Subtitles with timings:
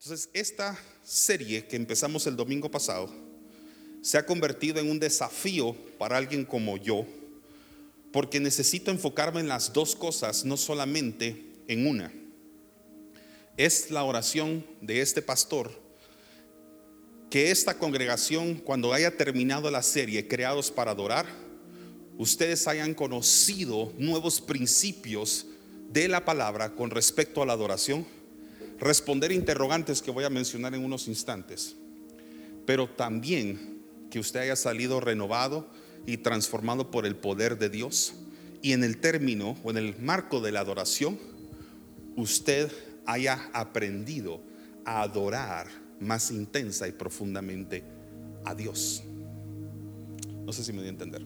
[0.00, 3.12] Entonces, esta serie que empezamos el domingo pasado
[4.00, 7.04] se ha convertido en un desafío para alguien como yo,
[8.12, 12.12] porque necesito enfocarme en las dos cosas, no solamente en una.
[13.56, 15.72] Es la oración de este pastor,
[17.28, 21.26] que esta congregación, cuando haya terminado la serie Creados para Adorar,
[22.16, 25.44] ustedes hayan conocido nuevos principios
[25.90, 28.06] de la palabra con respecto a la adoración
[28.80, 31.76] responder interrogantes que voy a mencionar en unos instantes,
[32.66, 33.78] pero también
[34.10, 35.68] que usted haya salido renovado
[36.06, 38.14] y transformado por el poder de Dios
[38.62, 41.18] y en el término o en el marco de la adoración,
[42.16, 42.70] usted
[43.06, 44.40] haya aprendido
[44.84, 45.68] a adorar
[46.00, 47.84] más intensa y profundamente
[48.44, 49.02] a Dios.
[50.44, 51.22] No sé si me voy a entender.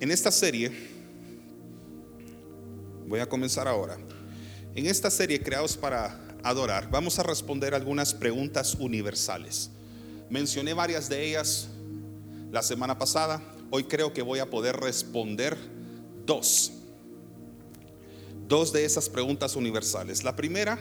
[0.00, 0.70] En esta serie,
[3.06, 3.98] voy a comenzar ahora
[4.74, 9.70] en esta serie Creados para Adorar vamos a responder algunas preguntas universales.
[10.30, 11.68] Mencioné varias de ellas
[12.50, 13.42] la semana pasada.
[13.70, 15.58] Hoy creo que voy a poder responder
[16.24, 16.72] dos.
[18.48, 20.24] Dos de esas preguntas universales.
[20.24, 20.78] La primera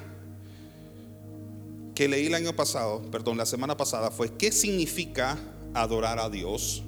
[1.94, 5.38] que leí el año pasado, perdón, la semana pasada fue ¿qué significa
[5.74, 6.84] adorar a Dios?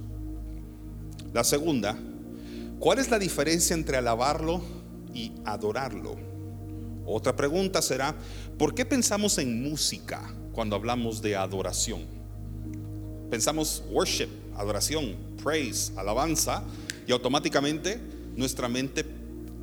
[1.34, 1.98] La segunda,
[2.80, 4.62] ¿cuál es la diferencia entre alabarlo
[5.14, 6.31] y adorarlo?
[7.06, 8.16] Otra pregunta será,
[8.58, 12.06] ¿por qué pensamos en música cuando hablamos de adoración?
[13.30, 16.64] Pensamos worship, adoración, praise, alabanza,
[17.08, 18.00] y automáticamente
[18.36, 19.06] nuestra mente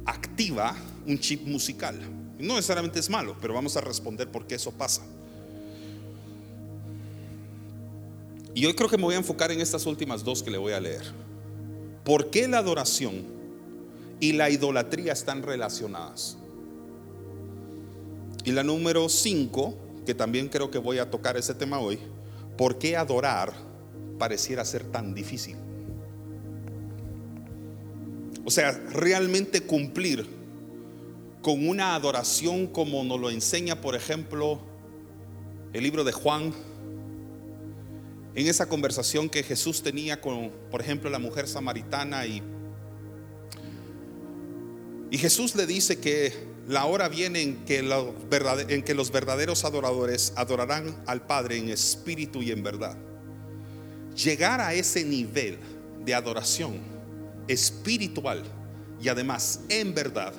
[0.04, 0.74] activa
[1.06, 1.98] un chip musical.
[2.38, 5.02] No necesariamente es malo, pero vamos a responder por qué eso pasa.
[8.54, 10.72] Y hoy creo que me voy a enfocar en estas últimas dos que le voy
[10.72, 11.02] a leer.
[12.04, 13.24] ¿Por qué la adoración
[14.20, 16.38] y la idolatría están relacionadas?
[18.48, 21.98] Y la número 5, que también creo que voy a tocar ese tema hoy,
[22.56, 23.52] ¿por qué adorar
[24.18, 25.54] pareciera ser tan difícil?
[28.46, 30.26] O sea, realmente cumplir
[31.42, 34.60] con una adoración como nos lo enseña, por ejemplo,
[35.74, 36.54] el libro de Juan,
[38.34, 42.42] en esa conversación que Jesús tenía con, por ejemplo, la mujer samaritana y,
[45.10, 50.34] y Jesús le dice que la hora viene en que, en que los verdaderos adoradores
[50.36, 52.94] adorarán al Padre en espíritu y en verdad.
[54.14, 55.58] Llegar a ese nivel
[56.04, 56.78] de adoración
[57.48, 58.44] espiritual
[59.00, 60.34] y además en verdad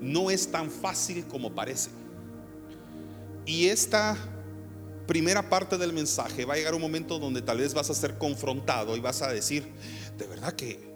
[0.00, 1.90] no es tan fácil como parece.
[3.44, 4.16] Y esta
[5.06, 8.16] primera parte del mensaje va a llegar un momento donde tal vez vas a ser
[8.16, 9.70] confrontado y vas a decir,
[10.16, 10.87] de verdad que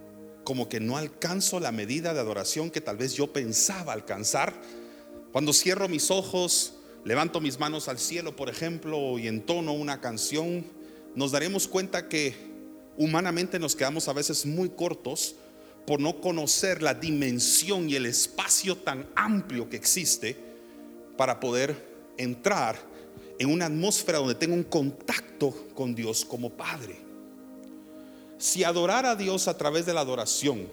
[0.45, 4.55] como que no alcanzo la medida de adoración que tal vez yo pensaba alcanzar.
[5.33, 10.65] Cuando cierro mis ojos, levanto mis manos al cielo, por ejemplo, y entono una canción,
[11.15, 12.35] nos daremos cuenta que
[12.97, 15.37] humanamente nos quedamos a veces muy cortos
[15.87, 20.37] por no conocer la dimensión y el espacio tan amplio que existe
[21.17, 22.77] para poder entrar
[23.39, 27.12] en una atmósfera donde tengo un contacto con Dios como Padre.
[28.43, 30.67] Si adorar a Dios a través de la adoración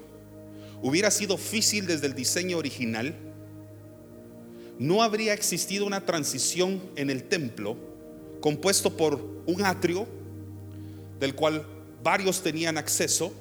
[0.81, 3.13] hubiera sido difícil desde el diseño original,
[4.80, 7.78] no habría existido una transición en el templo
[8.41, 10.07] compuesto por un atrio
[11.19, 11.63] del cual
[12.02, 13.31] varios tenían acceso,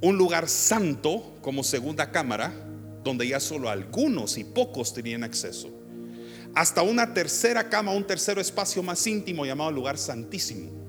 [0.00, 2.52] un lugar santo como segunda cámara,
[3.02, 5.68] donde ya solo algunos y pocos tenían acceso,
[6.54, 10.87] hasta una tercera cama, un tercer espacio más íntimo llamado lugar santísimo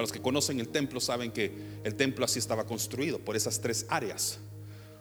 [0.00, 1.52] para los que conocen el templo saben que
[1.84, 4.38] el templo así estaba construido por esas tres áreas,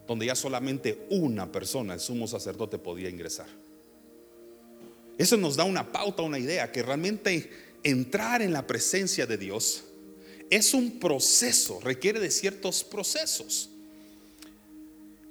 [0.05, 3.47] donde ya solamente una persona, el sumo sacerdote, podía ingresar.
[5.17, 7.49] Eso nos da una pauta, una idea, que realmente
[7.81, 9.85] entrar en la presencia de Dios
[10.49, 13.69] es un proceso, requiere de ciertos procesos.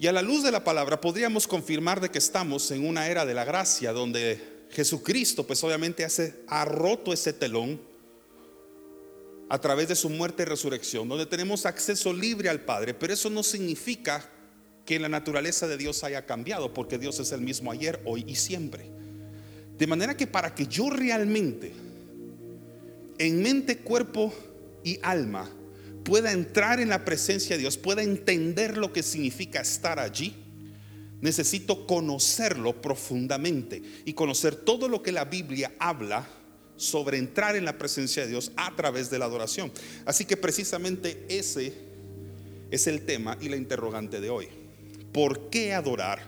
[0.00, 3.26] Y a la luz de la palabra podríamos confirmar de que estamos en una era
[3.26, 4.40] de la gracia donde
[4.70, 7.86] Jesucristo pues obviamente hace, ha roto ese telón
[9.48, 13.30] a través de su muerte y resurrección, donde tenemos acceso libre al Padre, pero eso
[13.30, 14.28] no significa
[14.84, 18.36] que la naturaleza de Dios haya cambiado, porque Dios es el mismo ayer, hoy y
[18.36, 18.90] siempre.
[19.76, 21.72] De manera que para que yo realmente,
[23.18, 24.34] en mente, cuerpo
[24.84, 25.50] y alma,
[26.04, 30.34] pueda entrar en la presencia de Dios, pueda entender lo que significa estar allí,
[31.20, 36.26] necesito conocerlo profundamente y conocer todo lo que la Biblia habla
[36.78, 39.70] sobre entrar en la presencia de Dios a través de la adoración.
[40.06, 41.74] Así que precisamente ese
[42.70, 44.48] es el tema y la interrogante de hoy.
[45.12, 46.22] ¿Por qué adorar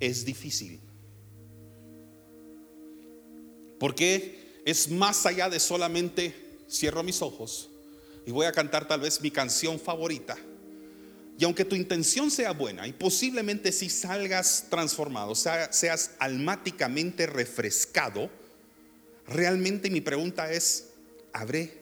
[0.00, 0.80] es difícil?
[3.78, 6.34] Porque es más allá de solamente
[6.68, 7.68] cierro mis ojos
[8.26, 10.36] y voy a cantar tal vez mi canción favorita.
[11.38, 18.30] Y aunque tu intención sea buena y posiblemente si salgas transformado, sea, seas almáticamente refrescado,
[19.30, 20.90] realmente mi pregunta es,
[21.32, 21.72] ¿habré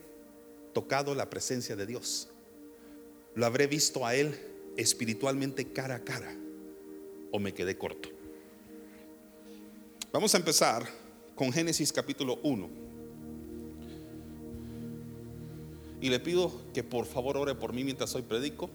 [0.74, 2.28] tocado la presencia de Dios?
[3.34, 4.38] ¿Lo habré visto a Él
[4.76, 6.32] espiritualmente cara a cara?
[7.32, 8.10] ¿O me quedé corto?
[10.12, 10.86] Vamos a empezar
[11.34, 12.68] con Génesis capítulo 1.
[16.00, 18.70] Y le pido que por favor ore por mí mientras hoy predico,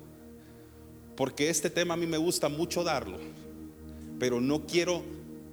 [1.15, 3.19] porque este tema a mí me gusta mucho darlo,
[4.19, 5.03] pero no quiero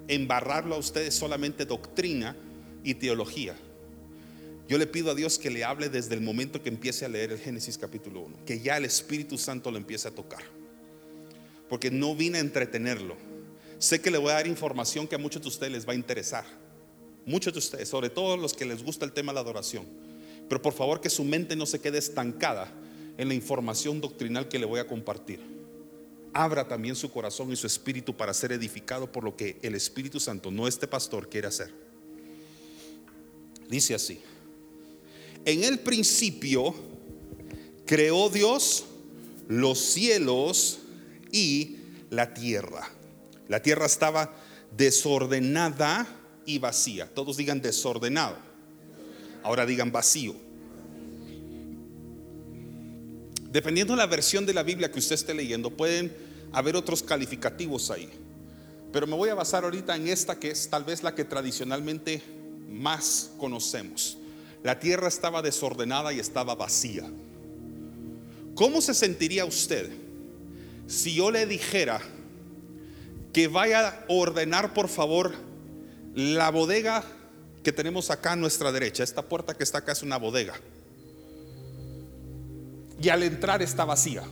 [0.08, 2.34] embarrarlo a ustedes solamente doctrina
[2.84, 3.56] y teología.
[4.68, 7.32] Yo le pido a Dios que le hable desde el momento que empiece a leer
[7.32, 10.42] el Génesis capítulo 1, que ya el Espíritu Santo lo empiece a tocar.
[11.68, 13.16] Porque no vine a entretenerlo.
[13.78, 15.96] Sé que le voy a dar información que a muchos de ustedes les va a
[15.96, 16.44] interesar.
[17.26, 19.86] Muchos de ustedes, sobre todo los que les gusta el tema de la adoración.
[20.48, 22.72] Pero por favor que su mente no se quede estancada
[23.18, 25.40] en la información doctrinal que le voy a compartir.
[26.32, 30.20] Abra también su corazón y su espíritu para ser edificado por lo que el Espíritu
[30.20, 31.89] Santo, no este pastor, quiere hacer.
[33.70, 34.20] Dice así.
[35.44, 36.74] En el principio
[37.86, 38.84] creó Dios
[39.48, 40.80] los cielos
[41.30, 41.76] y
[42.10, 42.90] la tierra.
[43.48, 44.34] La tierra estaba
[44.76, 46.06] desordenada
[46.44, 47.08] y vacía.
[47.14, 48.36] Todos digan desordenado.
[49.44, 50.34] Ahora digan vacío.
[53.52, 56.12] Dependiendo de la versión de la Biblia que usted esté leyendo, pueden
[56.52, 58.10] haber otros calificativos ahí.
[58.92, 62.39] Pero me voy a basar ahorita en esta que es tal vez la que tradicionalmente
[62.70, 64.16] más conocemos.
[64.62, 67.10] La tierra estaba desordenada y estaba vacía.
[68.54, 69.90] ¿Cómo se sentiría usted
[70.86, 72.00] si yo le dijera
[73.32, 75.32] que vaya a ordenar por favor
[76.14, 77.04] la bodega
[77.62, 79.02] que tenemos acá a nuestra derecha?
[79.02, 80.54] Esta puerta que está acá es una bodega.
[83.02, 84.24] Y al entrar está vacía.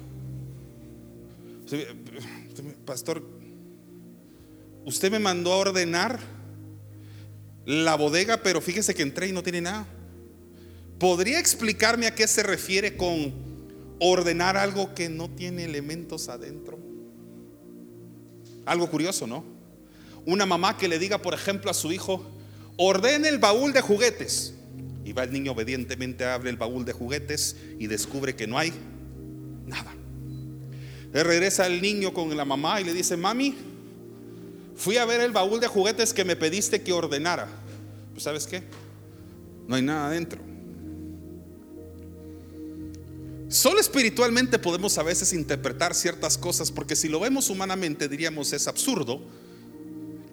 [2.84, 3.22] Pastor,
[4.84, 6.37] usted me mandó a ordenar
[7.68, 9.86] la bodega, pero fíjese que entré y no tiene nada.
[10.98, 13.34] ¿Podría explicarme a qué se refiere con
[14.00, 16.78] ordenar algo que no tiene elementos adentro?
[18.64, 19.44] Algo curioso, ¿no?
[20.24, 22.24] Una mamá que le diga, por ejemplo, a su hijo,
[22.78, 24.54] ordene el baúl de juguetes.
[25.04, 28.72] Y va el niño obedientemente, abre el baúl de juguetes y descubre que no hay
[29.66, 29.94] nada.
[31.12, 33.54] Le regresa el niño con la mamá y le dice, mami,
[34.78, 37.48] fui a ver el baúl de juguetes que me pediste que ordenara.
[38.12, 38.62] Pues sabes qué?
[39.66, 40.40] No hay nada adentro.
[43.48, 48.68] Solo espiritualmente podemos a veces interpretar ciertas cosas porque si lo vemos humanamente diríamos es
[48.68, 49.20] absurdo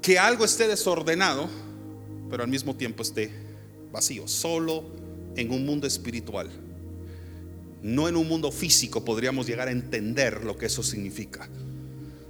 [0.02, 1.50] que algo esté desordenado,
[2.30, 3.32] pero al mismo tiempo esté
[3.92, 4.84] vacío, solo
[5.36, 6.52] en un mundo espiritual.
[7.82, 11.50] No en un mundo físico podríamos llegar a entender lo que eso significa.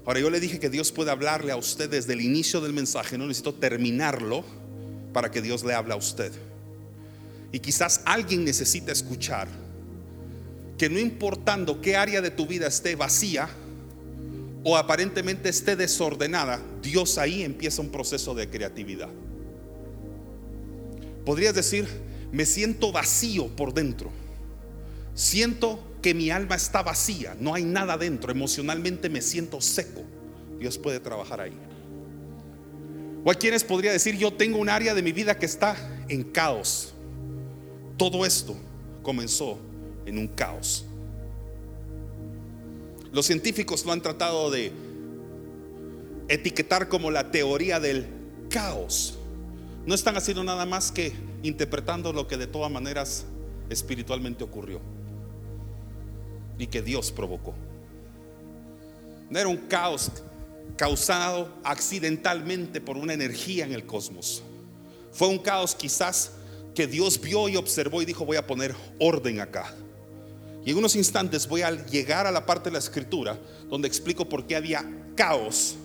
[0.06, 3.18] Ahora yo le dije que Dios puede hablarle a usted desde el inicio del mensaje,
[3.18, 4.46] no necesito terminarlo
[5.14, 6.32] para que Dios le hable a usted.
[7.52, 9.48] Y quizás alguien necesita escuchar
[10.78, 13.50] que no importando qué área de tu vida esté vacía
[14.64, 19.10] o aparentemente esté desordenada, Dios ahí empieza un proceso de creatividad.
[21.26, 21.88] Podrías decir,
[22.32, 24.12] me siento vacío por dentro.
[25.14, 30.04] Siento que mi alma está vacía, no hay nada dentro, emocionalmente me siento seco.
[30.60, 31.58] Dios puede trabajar ahí.
[33.24, 35.76] O hay quienes podría decir, yo tengo un área de mi vida que está
[36.08, 36.94] en caos.
[37.98, 38.56] Todo esto
[39.02, 39.58] comenzó
[40.06, 40.86] en un caos.
[43.12, 44.72] Los científicos lo han tratado de
[46.28, 48.06] etiquetar como la teoría del
[48.52, 49.18] caos.
[49.88, 53.26] No están haciendo nada más que interpretando lo que de todas maneras
[53.72, 54.95] espiritualmente ocurrió
[56.58, 57.54] y que Dios provocó.
[59.30, 60.12] No era un caos
[60.78, 64.44] causado accidentalmente por una energía en el cosmos.
[65.12, 66.32] Fue un caos quizás
[66.74, 69.74] que Dios vio y observó y dijo voy a poner orden acá.
[70.66, 74.28] Y en unos instantes voy a llegar a la parte de la escritura donde explico
[74.28, 74.84] por qué había
[75.16, 75.76] caos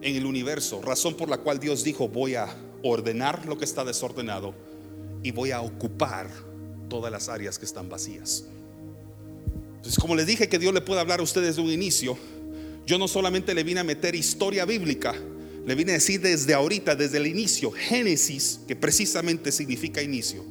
[0.00, 3.84] en el universo, razón por la cual Dios dijo, voy a ordenar lo que está
[3.84, 4.54] desordenado
[5.22, 6.28] y voy a ocupar
[6.88, 8.44] todas las áreas que están vacías.
[9.84, 12.16] Entonces, como les dije que Dios le puede hablar a ustedes de un inicio,
[12.86, 15.14] yo no solamente le vine a meter historia bíblica,
[15.66, 20.42] le vine a decir desde ahorita, desde el inicio, Génesis, que precisamente significa inicio,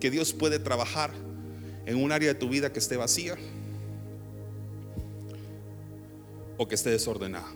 [0.00, 1.12] que Dios puede trabajar
[1.86, 3.36] en un área de tu vida que esté vacía
[6.56, 7.52] o que esté desordenada.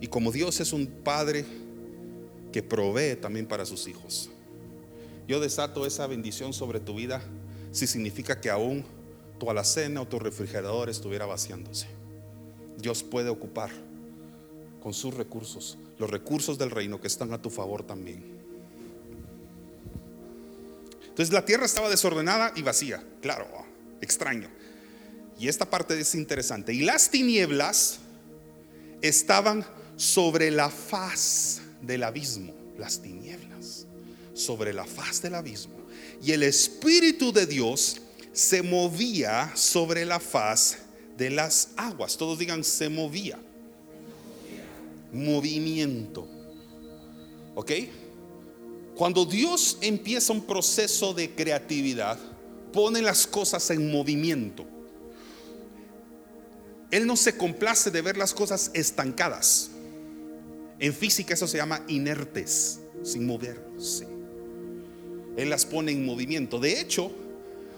[0.00, 1.44] Y como Dios es un Padre
[2.50, 4.28] que provee también para sus hijos.
[5.28, 7.22] Yo desato esa bendición sobre tu vida
[7.70, 8.95] si significa que aún
[9.38, 11.86] tu alacena o tu refrigerador estuviera vaciándose.
[12.78, 13.70] Dios puede ocupar
[14.82, 18.36] con sus recursos los recursos del reino que están a tu favor también.
[21.08, 23.46] Entonces la tierra estaba desordenada y vacía, claro,
[24.00, 24.50] extraño.
[25.38, 26.74] Y esta parte es interesante.
[26.74, 27.98] Y las tinieblas
[29.00, 29.64] estaban
[29.96, 33.86] sobre la faz del abismo, las tinieblas,
[34.34, 35.76] sobre la faz del abismo.
[36.22, 38.00] Y el Espíritu de Dios
[38.36, 40.76] se movía sobre la faz
[41.16, 42.18] de las aguas.
[42.18, 43.38] Todos digan, se movía.
[45.10, 46.28] Movimiento.
[47.54, 47.72] ¿Ok?
[48.94, 52.18] Cuando Dios empieza un proceso de creatividad,
[52.74, 54.66] pone las cosas en movimiento.
[56.90, 59.70] Él no se complace de ver las cosas estancadas.
[60.78, 64.06] En física eso se llama inertes, sin moverse.
[65.38, 66.58] Él las pone en movimiento.
[66.58, 67.10] De hecho,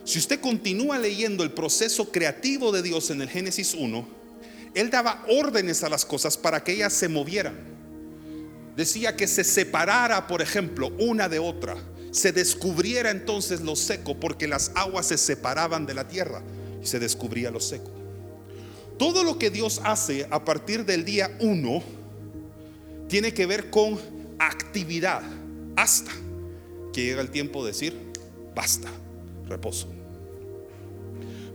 [0.09, 4.09] si usted continúa leyendo el proceso creativo de Dios en el Génesis 1,
[4.75, 7.55] Él daba órdenes a las cosas para que ellas se movieran.
[8.75, 11.77] Decía que se separara, por ejemplo, una de otra.
[12.11, 16.43] Se descubriera entonces lo seco porque las aguas se separaban de la tierra
[16.83, 17.91] y se descubría lo seco.
[18.99, 21.83] Todo lo que Dios hace a partir del día 1
[23.11, 24.01] tiene que ver con
[24.39, 25.21] actividad
[25.77, 26.13] hasta
[26.95, 27.95] que llega el tiempo de decir,
[28.55, 28.89] basta,
[29.47, 29.98] reposo.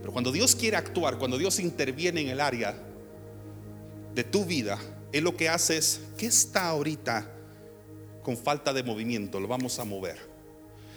[0.04, 2.76] Pero cuando Dios quiere actuar, cuando Dios interviene en el área
[4.14, 4.78] de tu vida,
[5.12, 7.26] Él lo que hace es, ¿qué está ahorita
[8.22, 9.40] con falta de movimiento?
[9.40, 10.18] Lo vamos a mover.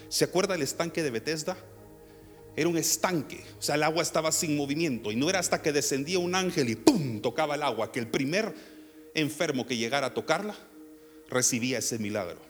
[0.09, 1.55] ¿Se acuerda el estanque de Bethesda?
[2.57, 5.71] era un estanque, o sea, el agua estaba sin movimiento y no era hasta que
[5.71, 7.21] descendía un ángel y ¡pum!
[7.21, 8.53] tocaba el agua que el primer
[9.13, 10.53] enfermo que llegara a tocarla
[11.29, 12.41] recibía ese milagro.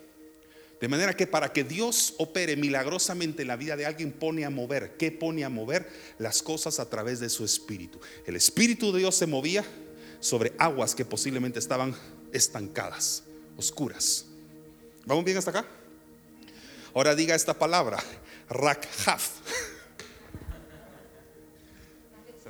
[0.80, 4.50] De manera que para que Dios opere milagrosamente en la vida de alguien pone a
[4.50, 5.90] mover, ¿qué pone a mover?
[6.20, 8.00] Las cosas a través de su espíritu.
[8.26, 9.66] El espíritu de Dios se movía
[10.20, 11.96] sobre aguas que posiblemente estaban
[12.32, 13.24] estancadas,
[13.56, 14.26] oscuras.
[15.06, 15.66] ¿Vamos bien hasta acá?
[16.94, 17.98] Ahora diga esta palabra,
[18.50, 19.30] rakhaf.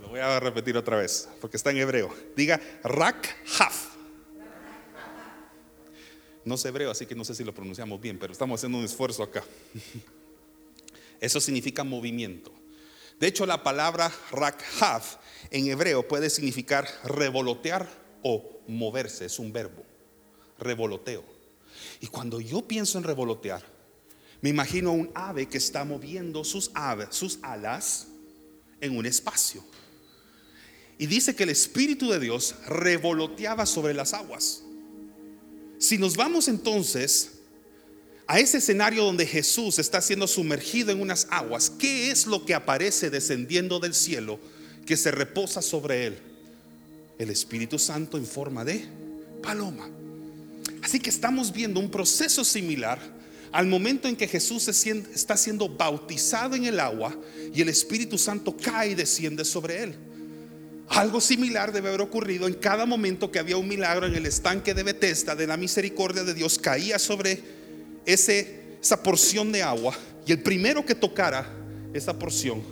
[0.07, 2.13] voy a repetir otra vez, porque está en hebreo.
[2.35, 3.96] Diga Rak-Haf.
[6.47, 8.85] No sé hebreo, así que no sé si lo pronunciamos bien, pero estamos haciendo un
[8.85, 9.43] esfuerzo acá.
[11.19, 12.53] Eso significa movimiento.
[13.19, 15.17] De hecho, la palabra Rak-Haf
[15.51, 17.89] en hebreo puede significar revolotear
[18.23, 19.83] o moverse, es un verbo.
[20.57, 21.25] Revoloteo.
[21.99, 23.65] Y cuando yo pienso en revolotear,
[24.39, 26.71] me imagino un ave que está moviendo sus,
[27.09, 28.07] sus alas
[28.79, 29.65] en un espacio.
[30.97, 34.63] Y dice que el Espíritu de Dios revoloteaba sobre las aguas.
[35.79, 37.31] Si nos vamos entonces
[38.25, 42.53] a ese escenario donde Jesús está siendo sumergido en unas aguas, ¿qué es lo que
[42.53, 44.39] aparece descendiendo del cielo
[44.85, 46.17] que se reposa sobre él?
[47.19, 48.85] El Espíritu Santo en forma de
[49.41, 49.89] paloma.
[50.81, 52.99] Así que estamos viendo un proceso similar
[53.51, 57.17] al momento en que Jesús está siendo bautizado en el agua
[57.53, 59.95] y el Espíritu Santo cae y desciende sobre él.
[60.89, 64.73] Algo similar debe haber ocurrido en cada momento que había un milagro en el estanque
[64.73, 67.41] de Bethesda de la misericordia de Dios caía sobre
[68.05, 69.93] ese, esa porción de agua
[70.25, 71.53] y el primero que tocara
[71.93, 72.63] esa porción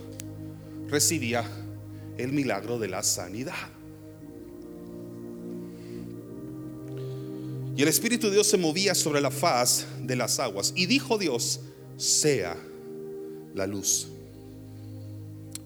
[0.88, 1.44] recibía
[2.16, 3.68] el milagro de la sanidad.
[7.76, 10.72] Y el Espíritu de Dios se movía sobre la faz de las aguas.
[10.74, 11.60] Y dijo Dios,
[11.98, 12.56] sea
[13.54, 14.08] la luz.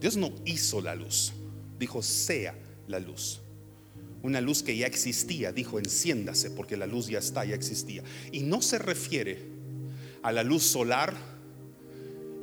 [0.01, 1.33] Dios no hizo la luz
[1.81, 2.55] dijo, sea
[2.87, 3.41] la luz.
[4.23, 8.05] Una luz que ya existía, dijo, enciéndase, porque la luz ya está, ya existía.
[8.31, 9.39] Y no se refiere
[10.23, 11.17] a la luz solar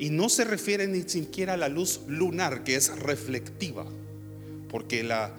[0.00, 3.86] y no se refiere ni siquiera a la luz lunar, que es reflectiva,
[4.68, 5.32] porque la,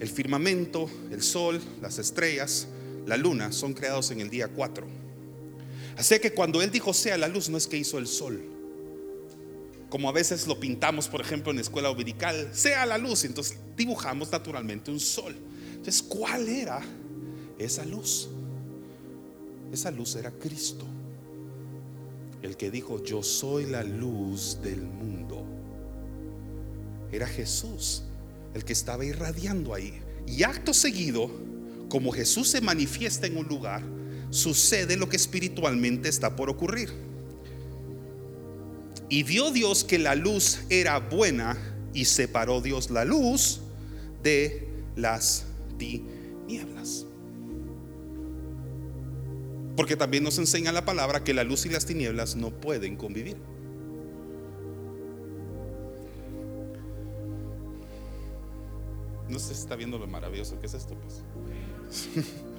[0.00, 2.68] el firmamento, el sol, las estrellas,
[3.06, 4.86] la luna son creados en el día 4.
[5.98, 8.42] Así que cuando él dijo sea la luz, no es que hizo el sol,
[9.90, 13.58] como a veces lo pintamos, por ejemplo, en la escuela dominical, sea la luz, entonces
[13.76, 15.36] dibujamos naturalmente un sol.
[15.72, 16.80] Entonces, ¿cuál era
[17.58, 18.28] esa luz?
[19.72, 20.86] Esa luz era Cristo,
[22.42, 25.44] el que dijo, yo soy la luz del mundo.
[27.12, 28.04] Era Jesús
[28.54, 30.00] el que estaba irradiando ahí.
[30.26, 31.30] Y acto seguido,
[31.88, 33.82] como Jesús se manifiesta en un lugar,
[34.30, 37.09] sucede lo que espiritualmente está por ocurrir.
[39.10, 41.58] Y vio Dios que la luz era buena
[41.92, 43.60] y separó Dios la luz
[44.22, 47.06] de las tinieblas.
[49.76, 53.36] Porque también nos enseña la palabra que la luz y las tinieblas no pueden convivir.
[59.28, 62.26] No sé si está viendo lo maravilloso que es esto, pues.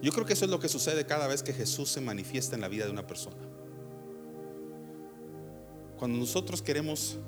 [0.00, 2.60] Yo creo que eso es lo que sucede cada vez que Jesús se manifiesta en
[2.60, 3.36] la vida de una persona.
[5.98, 7.18] Cuando nosotros queremos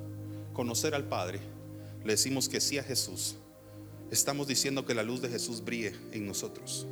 [0.53, 1.41] conocer al Padre,
[2.05, 3.35] le decimos que sí a Jesús,
[4.13, 6.87] estamos diciendo que la luz de Jesús brille en nosotros.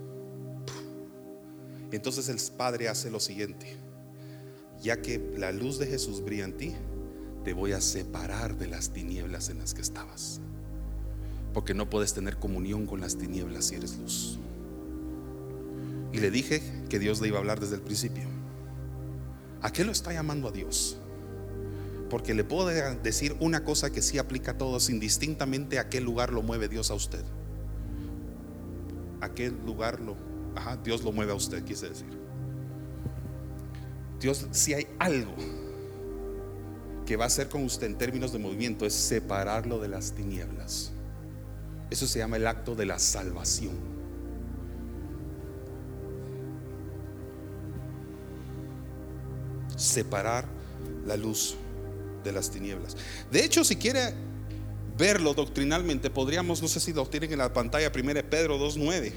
[1.92, 3.76] Entonces el Padre hace lo siguiente,
[4.82, 6.74] ya que la luz de Jesús brilla en ti,
[7.44, 10.40] te voy a separar de las tinieblas en las que estabas.
[11.54, 14.38] Porque no puedes tener comunión con las tinieblas si eres luz.
[16.12, 18.24] Y le dije que Dios le iba a hablar desde el principio.
[19.62, 20.98] ¿A qué lo está llamando a Dios?
[22.08, 26.32] Porque le puedo decir una cosa que sí aplica a todos, indistintamente a qué lugar
[26.32, 27.22] lo mueve Dios a usted.
[29.20, 30.16] ¿A qué lugar lo,
[30.56, 32.06] ajá, Dios lo mueve a usted, quise decir?
[34.20, 35.34] Dios, si hay algo
[37.04, 40.92] que va a hacer con usted en términos de movimiento, es separarlo de las tinieblas.
[41.90, 43.97] Eso se llama el acto de la salvación.
[49.78, 50.46] Separar
[51.06, 51.54] la luz
[52.24, 52.96] de las tinieblas.
[53.30, 54.12] De hecho, si quiere
[54.98, 59.12] verlo doctrinalmente, podríamos, no sé si lo tienen en la pantalla, 1 Pedro 2.9.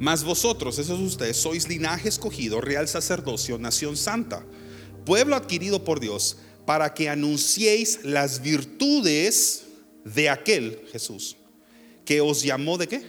[0.00, 4.44] Mas vosotros, esos ustedes, sois linaje escogido, real sacerdocio, nación santa,
[5.06, 9.66] pueblo adquirido por Dios, para que anunciéis las virtudes
[10.04, 11.36] de aquel Jesús,
[12.04, 13.02] que os llamó de qué?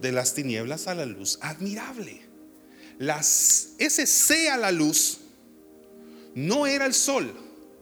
[0.00, 2.23] De las tinieblas a la luz admirable
[2.98, 5.18] las, ese sea la luz
[6.34, 7.32] no era el sol,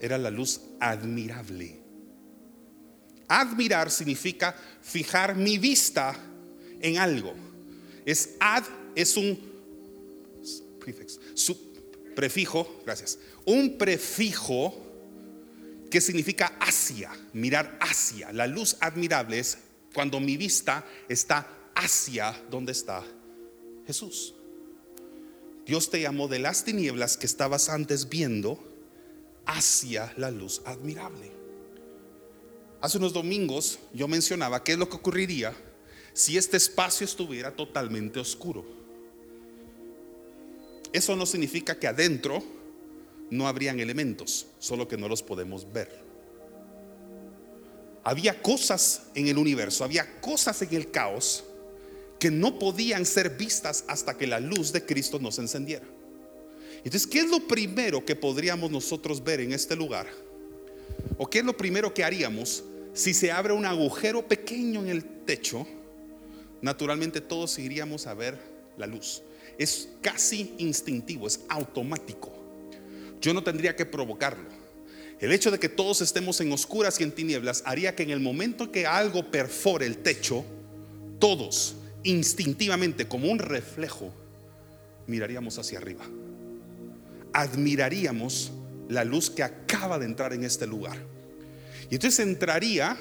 [0.00, 1.81] era la luz admirable.
[3.28, 6.14] Admirar significa fijar mi vista
[6.81, 7.35] en algo.
[8.05, 9.38] Es ad, es un
[12.14, 13.18] prefijo, gracias.
[13.46, 14.75] Un prefijo
[15.90, 18.33] que significa hacia, mirar hacia.
[18.33, 19.59] La luz admirable es
[19.94, 23.03] cuando mi vista está hacia donde está
[23.87, 24.35] Jesús.
[25.66, 28.59] Dios te llamó de las tinieblas que estabas antes viendo
[29.46, 31.31] hacia la luz admirable.
[32.81, 35.55] Hace unos domingos yo mencionaba qué es lo que ocurriría
[36.12, 38.64] si este espacio estuviera totalmente oscuro.
[40.92, 42.42] Eso no significa que adentro
[43.31, 46.03] no habrían elementos, solo que no los podemos ver.
[48.05, 51.44] Había cosas en el universo, había cosas en el caos
[52.22, 55.85] que no podían ser vistas hasta que la luz de Cristo nos encendiera.
[56.76, 60.06] Entonces, ¿qué es lo primero que podríamos nosotros ver en este lugar?
[61.18, 62.62] ¿O qué es lo primero que haríamos
[62.94, 65.66] si se abre un agujero pequeño en el techo?
[66.61, 68.38] Naturalmente todos iríamos a ver
[68.76, 69.22] la luz.
[69.58, 72.32] Es casi instintivo, es automático.
[73.20, 74.48] Yo no tendría que provocarlo.
[75.18, 78.20] El hecho de que todos estemos en oscuras y en tinieblas haría que en el
[78.20, 80.44] momento que algo perfore el techo,
[81.18, 84.12] todos instintivamente, como un reflejo,
[85.06, 86.04] miraríamos hacia arriba.
[87.32, 88.52] Admiraríamos
[88.88, 90.96] la luz que acaba de entrar en este lugar.
[91.90, 92.96] Y entonces entraría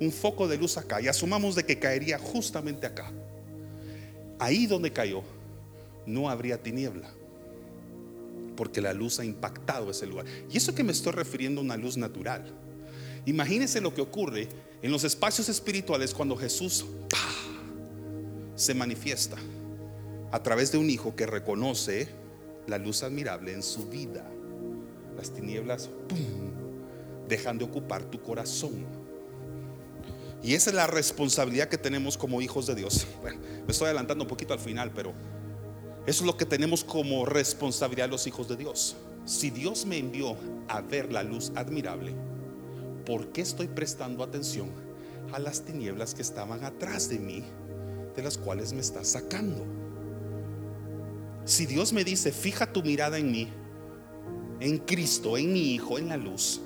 [0.00, 3.10] un foco de luz acá y asumamos de que caería justamente acá.
[4.38, 5.22] Ahí donde cayó
[6.04, 7.10] no habría tiniebla,
[8.56, 10.26] porque la luz ha impactado ese lugar.
[10.50, 12.44] Y eso que me estoy refiriendo a una luz natural.
[13.24, 14.48] Imagínense lo que ocurre
[14.82, 16.84] en los espacios espirituales cuando Jesús
[18.56, 19.36] se manifiesta
[20.32, 22.08] a través de un hijo que reconoce
[22.66, 24.28] la luz admirable en su vida.
[25.16, 25.90] Las tinieblas
[27.28, 28.84] dejan de ocupar tu corazón.
[30.42, 33.06] Y esa es la responsabilidad que tenemos como hijos de Dios.
[33.20, 35.12] Bueno, me estoy adelantando un poquito al final, pero
[36.06, 38.96] eso es lo que tenemos como responsabilidad los hijos de Dios.
[39.24, 40.36] Si Dios me envió
[40.68, 42.14] a ver la luz admirable,
[43.04, 44.70] ¿por qué estoy prestando atención
[45.32, 47.44] a las tinieblas que estaban atrás de mí
[48.16, 49.64] de las cuales me estás sacando.
[51.44, 53.48] Si Dios me dice, fija tu mirada en mí,
[54.58, 56.60] en Cristo, en mi Hijo, en la luz,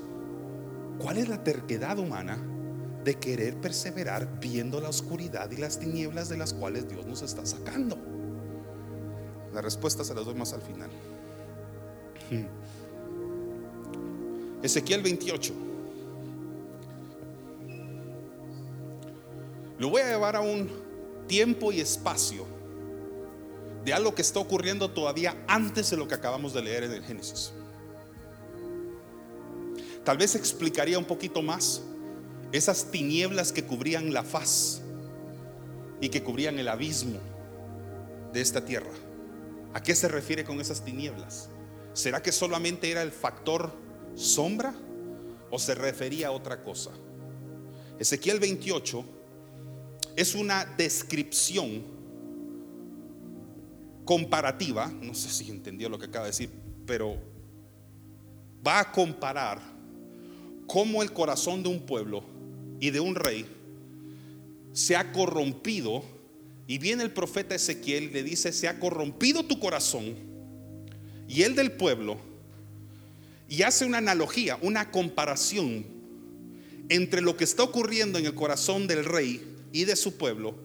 [0.97, 2.41] ¿cuál es la terquedad humana
[3.03, 7.45] de querer perseverar viendo la oscuridad y las tinieblas de las cuales Dios nos está
[7.45, 7.97] sacando?
[9.53, 10.89] La respuesta se la doy más al final.
[14.63, 15.53] Ezequiel 28.
[19.79, 20.69] Lo voy a llevar a un
[21.31, 22.45] tiempo y espacio
[23.85, 27.05] de algo que está ocurriendo todavía antes de lo que acabamos de leer en el
[27.05, 27.53] Génesis.
[30.03, 31.83] Tal vez explicaría un poquito más
[32.51, 34.81] esas tinieblas que cubrían la faz
[36.01, 37.19] y que cubrían el abismo
[38.33, 38.91] de esta tierra.
[39.73, 41.47] ¿A qué se refiere con esas tinieblas?
[41.93, 43.71] ¿Será que solamente era el factor
[44.15, 44.75] sombra
[45.49, 46.91] o se refería a otra cosa?
[47.99, 49.20] Ezequiel 28
[50.15, 51.83] es una descripción
[54.05, 56.49] comparativa, no sé si entendió lo que acaba de decir,
[56.85, 57.17] pero
[58.65, 59.61] va a comparar
[60.67, 62.23] cómo el corazón de un pueblo
[62.79, 63.45] y de un rey
[64.73, 66.03] se ha corrompido.
[66.67, 70.15] Y viene el profeta Ezequiel y le dice, se ha corrompido tu corazón
[71.27, 72.17] y el del pueblo.
[73.49, 75.85] Y hace una analogía, una comparación
[76.87, 80.55] entre lo que está ocurriendo en el corazón del rey y de su pueblo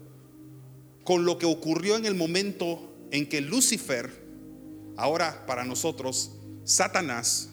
[1.04, 4.10] con lo que ocurrió en el momento en que Lucifer,
[4.96, 6.32] ahora para nosotros,
[6.64, 7.50] Satanás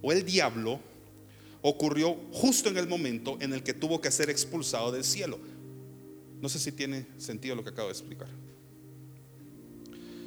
[0.00, 0.80] o el diablo,
[1.60, 5.38] ocurrió justo en el momento en el que tuvo que ser expulsado del cielo.
[6.40, 8.28] No sé si tiene sentido lo que acabo de explicar.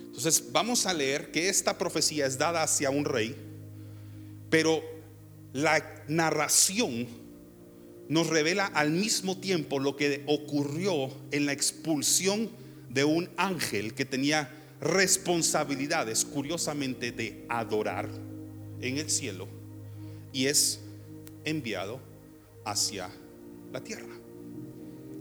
[0.08, 3.36] Entonces vamos a leer que esta profecía es dada hacia un rey,
[4.50, 4.82] pero
[5.54, 7.08] la narración
[8.10, 12.50] nos revela al mismo tiempo lo que ocurrió en la expulsión
[12.90, 18.10] de un ángel que tenía responsabilidades, curiosamente, de adorar
[18.82, 19.48] en el cielo
[20.32, 20.80] y es
[21.44, 22.00] enviado
[22.64, 23.10] hacia
[23.72, 24.16] la tierra.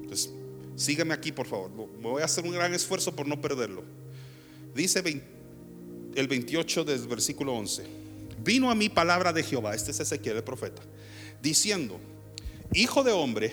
[0.03, 0.31] Entonces,
[0.77, 1.71] sígueme aquí, por favor.
[1.71, 3.83] Me voy a hacer un gran esfuerzo por no perderlo.
[4.75, 5.03] Dice
[6.15, 7.85] el 28 del versículo 11.
[8.45, 10.83] Vino a mí palabra de Jehová, este es Ezequiel el profeta,
[11.43, 11.99] diciendo,
[12.73, 13.53] Hijo de hombre,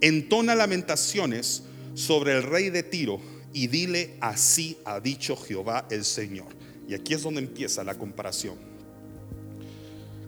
[0.00, 3.20] entona lamentaciones sobre el rey de Tiro
[3.52, 6.48] y dile, así ha dicho Jehová el Señor.
[6.88, 8.76] Y aquí es donde empieza la comparación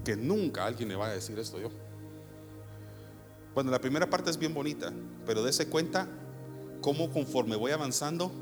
[0.09, 1.71] que nunca alguien le va a decir esto yo.
[3.55, 4.91] Bueno, la primera parte es bien bonita,
[5.27, 6.09] pero dése cuenta
[6.81, 8.33] cómo conforme voy avanzando,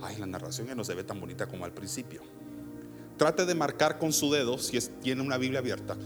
[0.00, 2.22] ay, la narración ya no se ve tan bonita como al principio.
[3.16, 5.96] Trate de marcar con su dedo si tiene una Biblia abierta,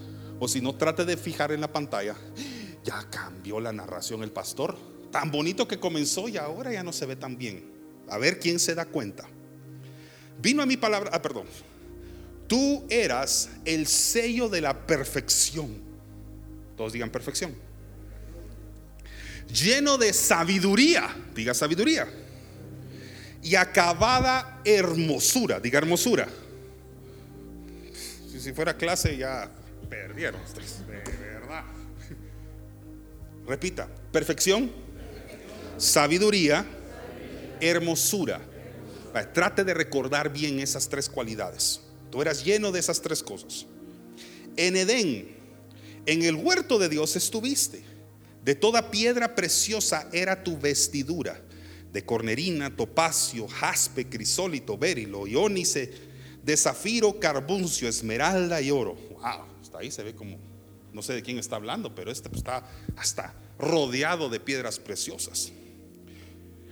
[0.41, 2.17] o si no, trate de fijar en la pantalla.
[2.85, 4.77] Ya cambió la narración el pastor.
[5.11, 7.71] Tan bonito que comenzó y ahora ya no se ve tan bien.
[8.09, 9.29] A ver quién se da cuenta.
[10.41, 11.47] Vino a mi palabra, ah, perdón,
[12.53, 15.71] Tú eras el sello de la perfección.
[16.77, 17.55] Todos digan perfección.
[19.51, 22.07] Lleno de sabiduría, diga sabiduría.
[23.43, 26.29] Y acabada hermosura, diga hermosura.
[28.39, 29.51] Si, fuera clase ya
[29.89, 31.22] perdieron de verdad.
[33.47, 34.71] Repita, perfección,
[35.77, 36.67] sabiduría,
[37.61, 38.41] hermosura.
[39.35, 41.81] Trate de recordar bien esas tres cualidades.
[42.11, 43.67] Tú eras lleno de esas tres cosas.
[44.57, 45.37] En Edén,
[46.07, 47.83] en el huerto de Dios estuviste.
[48.45, 51.41] De toda piedra preciosa era tu vestidura,
[51.93, 55.93] de cornerina, topacio, jaspe, crisólito, berilo, iónice,
[56.43, 58.95] de zafiro, carbuncio, esmeralda y oro.
[59.11, 60.39] Wow, hasta ahí se ve como,
[60.93, 65.53] no sé de quién está hablando, pero este está hasta rodeado de piedras preciosas.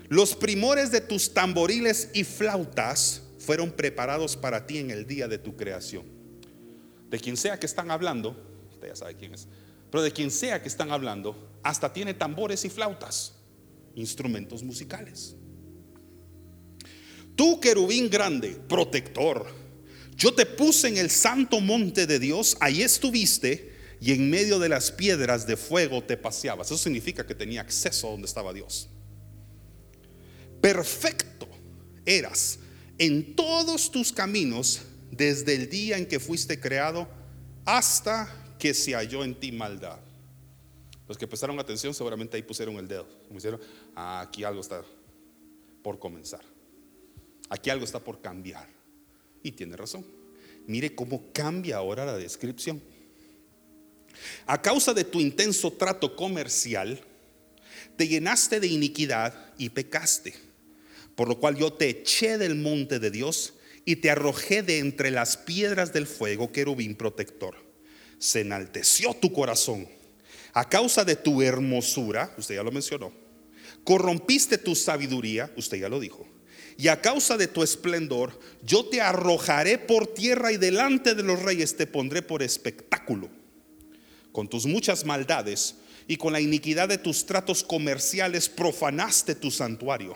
[0.09, 5.39] Los primores de tus tamboriles y flautas fueron preparados para ti en el día de
[5.39, 6.05] tu creación.
[7.09, 8.37] De quien sea que están hablando,
[8.73, 9.47] usted ya sabe quién es,
[9.91, 13.35] pero de quien sea que están hablando, hasta tiene tambores y flautas,
[13.95, 15.37] instrumentos musicales.
[17.35, 19.47] Tú, querubín grande, protector,
[20.17, 23.70] yo te puse en el santo monte de Dios, ahí estuviste
[24.01, 26.69] y en medio de las piedras de fuego te paseabas.
[26.69, 28.89] Eso significa que tenía acceso a donde estaba Dios.
[30.61, 31.49] Perfecto
[32.07, 32.59] eras
[32.99, 37.09] en todos tus caminos desde el día en que fuiste creado
[37.65, 39.99] hasta que se halló en ti maldad.
[41.09, 43.07] Los que prestaron atención seguramente ahí pusieron el dedo.
[43.27, 43.61] Como hicieron,
[43.97, 44.85] ah, aquí algo está
[45.83, 46.43] por comenzar.
[47.49, 48.69] Aquí algo está por cambiar.
[49.43, 50.05] Y tiene razón.
[50.67, 52.81] Mire cómo cambia ahora la descripción.
[54.47, 57.01] A causa de tu intenso trato comercial,
[57.97, 60.51] te llenaste de iniquidad y pecaste
[61.21, 63.53] por lo cual yo te eché del monte de Dios
[63.85, 67.57] y te arrojé de entre las piedras del fuego, querubín protector.
[68.19, 69.87] Se enalteció tu corazón
[70.55, 73.13] a causa de tu hermosura, usted ya lo mencionó.
[73.85, 76.27] Corrompiste tu sabiduría, usted ya lo dijo.
[76.79, 81.43] Y a causa de tu esplendor, yo te arrojaré por tierra y delante de los
[81.43, 83.29] reyes te pondré por espectáculo.
[84.33, 90.15] Con tus muchas maldades y con la iniquidad de tus tratos comerciales profanaste tu santuario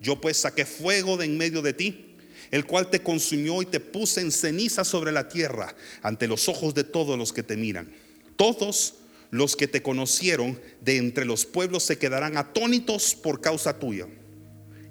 [0.00, 2.16] yo pues saqué fuego de en medio de ti,
[2.50, 6.74] el cual te consumió y te puse en ceniza sobre la tierra ante los ojos
[6.74, 7.92] de todos los que te miran.
[8.36, 8.94] Todos
[9.30, 14.06] los que te conocieron de entre los pueblos se quedarán atónitos por causa tuya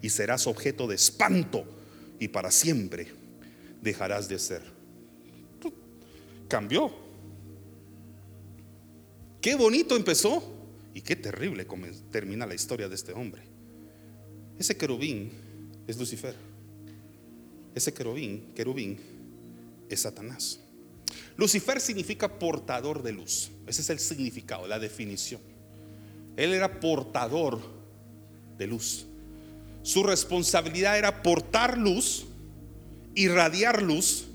[0.01, 1.65] y serás objeto de espanto
[2.19, 3.07] y para siempre
[3.81, 4.61] dejarás de ser.
[6.47, 7.04] Cambió.
[9.45, 10.41] Qué bonito empezó
[10.95, 11.67] y qué terrible
[12.11, 13.43] termina la historia de este hombre.
[14.57, 15.29] Ese querubín
[15.85, 16.33] es Lucifer.
[17.75, 18.97] Ese querubín, querubín
[19.87, 20.59] es Satanás.
[21.37, 23.51] Lucifer significa portador de luz.
[23.67, 25.41] Ese es el significado, la definición.
[26.37, 27.61] Él era portador
[28.57, 29.05] de luz.
[29.83, 32.25] Su responsabilidad era portar luz,
[33.13, 34.25] irradiar luz.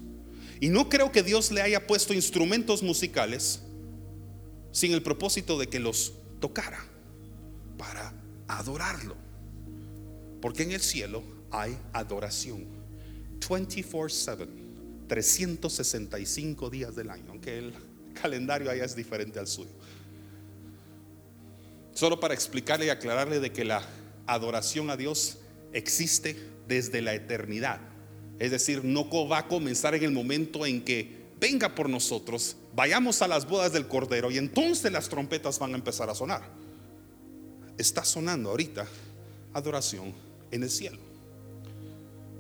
[0.61, 3.63] Y no creo que Dios le haya puesto instrumentos musicales
[4.73, 6.85] sin el propósito de que los tocara
[7.77, 8.13] para
[8.49, 9.17] adorarlo.
[10.41, 12.67] Porque en el cielo hay adoración
[13.41, 14.71] 24/7.
[15.11, 17.75] 365 días del año, aunque el
[18.15, 19.73] calendario allá es diferente al suyo.
[21.93, 23.83] Solo para explicarle y aclararle de que la
[24.29, 25.39] adoración a Dios
[25.73, 26.37] existe
[26.69, 27.81] desde la eternidad.
[28.39, 33.21] Es decir, no va a comenzar en el momento en que venga por nosotros, vayamos
[33.21, 36.41] a las bodas del Cordero y entonces las trompetas van a empezar a sonar.
[37.77, 38.87] Está sonando ahorita
[39.53, 40.15] adoración
[40.51, 40.97] en el cielo.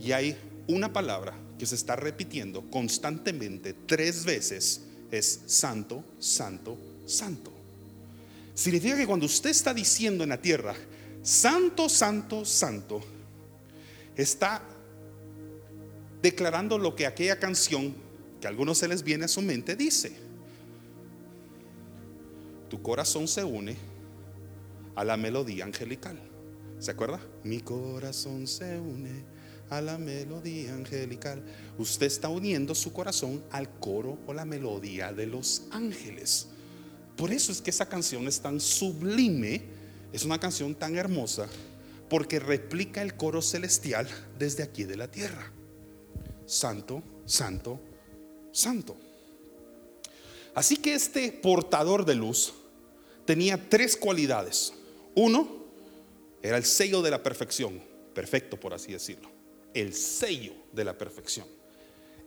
[0.00, 7.52] Y hay una palabra que se está repitiendo constantemente tres veces es santo, santo, santo.
[8.54, 10.74] Significa que cuando usted está diciendo en la tierra,
[11.22, 13.02] santo, santo, santo,
[14.16, 14.62] está
[16.22, 17.94] declarando lo que aquella canción
[18.40, 20.29] que a algunos se les viene a su mente dice.
[22.70, 23.76] Tu corazón se une
[24.94, 26.18] a la melodía angelical.
[26.78, 27.20] ¿Se acuerda?
[27.42, 29.24] Mi corazón se une
[29.70, 31.42] a la melodía angelical.
[31.78, 36.46] Usted está uniendo su corazón al coro o la melodía de los ángeles.
[37.16, 39.62] Por eso es que esa canción es tan sublime,
[40.12, 41.48] es una canción tan hermosa,
[42.08, 45.52] porque replica el coro celestial desde aquí de la tierra.
[46.46, 47.80] Santo, santo,
[48.52, 48.96] santo.
[50.54, 52.54] Así que este portador de luz
[53.30, 54.72] tenía tres cualidades.
[55.14, 55.64] Uno,
[56.42, 57.80] era el sello de la perfección,
[58.14, 59.30] perfecto por así decirlo
[59.74, 61.46] el sello de la perfección,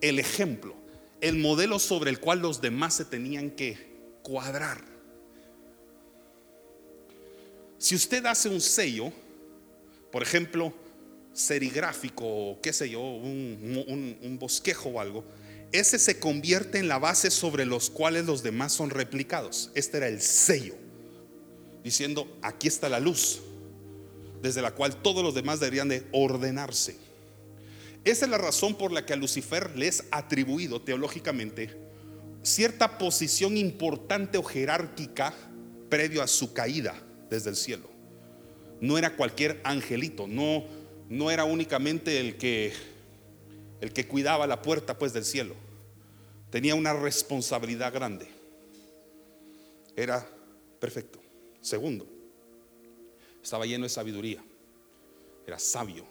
[0.01, 0.75] el ejemplo,
[1.21, 3.77] el modelo sobre el cual los demás se tenían que
[4.21, 4.83] cuadrar.
[7.77, 9.11] Si usted hace un sello,
[10.11, 10.73] por ejemplo,
[11.33, 15.25] serigráfico o qué sé yo, un, bosquejo o algo,
[15.71, 19.71] ese se convierte en la base sobre los cuales los demás son replicados.
[19.73, 20.75] Este era el sello,
[21.83, 23.41] diciendo, aquí está la luz,
[24.41, 26.97] desde la cual todos los demás deberían de ordenarse.
[28.03, 31.83] Esa es la razón por la que a Lucifer le es atribuido teológicamente
[32.43, 35.33] cierta posición importante o jerárquica
[35.89, 37.89] previo a su caída desde el cielo.
[38.81, 40.65] No era cualquier angelito, no,
[41.09, 42.73] no era únicamente el que,
[43.79, 45.55] el que cuidaba la puerta pues del cielo.
[46.49, 48.27] Tenía una responsabilidad grande.
[49.95, 50.27] Era
[50.79, 51.22] perfecto.
[51.63, 52.05] Segundo,
[53.41, 54.43] estaba lleno de sabiduría.
[55.47, 56.05] Era sabio.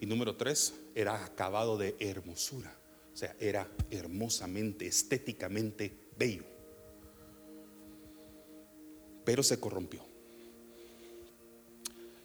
[0.00, 2.76] Y número tres, era acabado de hermosura.
[3.14, 6.42] O sea, era hermosamente, estéticamente bello.
[9.24, 10.04] Pero se corrompió.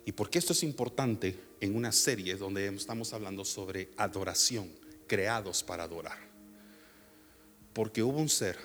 [0.03, 4.67] ¿Y por qué esto es importante en una serie donde estamos hablando sobre adoración,
[5.05, 6.17] creados para adorar?
[7.71, 8.57] Porque hubo un ser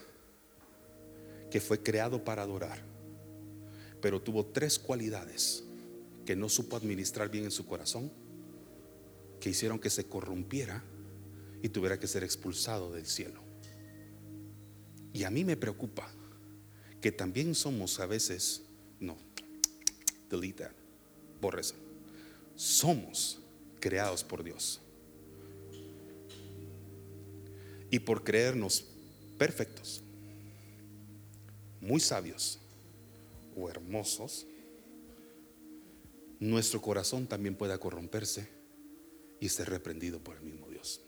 [1.51, 2.96] que fue creado para adorar,
[4.07, 5.64] pero tuvo tres cualidades
[6.25, 8.12] que no supo administrar bien en su corazón
[9.40, 10.85] que hicieron que se corrompiera
[11.61, 13.42] y tuviera que ser expulsado del cielo.
[15.12, 16.09] Y a mí me preocupa
[17.01, 18.62] que también somos a veces,
[19.01, 19.16] no,
[20.31, 20.73] delete that,
[21.40, 21.62] borre
[22.55, 23.40] Somos
[23.81, 24.81] creados por Dios.
[27.90, 28.85] Y por creernos
[29.37, 30.01] perfectos,
[31.81, 32.61] muy sabios
[33.57, 34.47] o hermosos,
[36.38, 38.47] nuestro corazón también puede corromperse
[39.40, 41.01] y ser reprendido por el mismo Dios.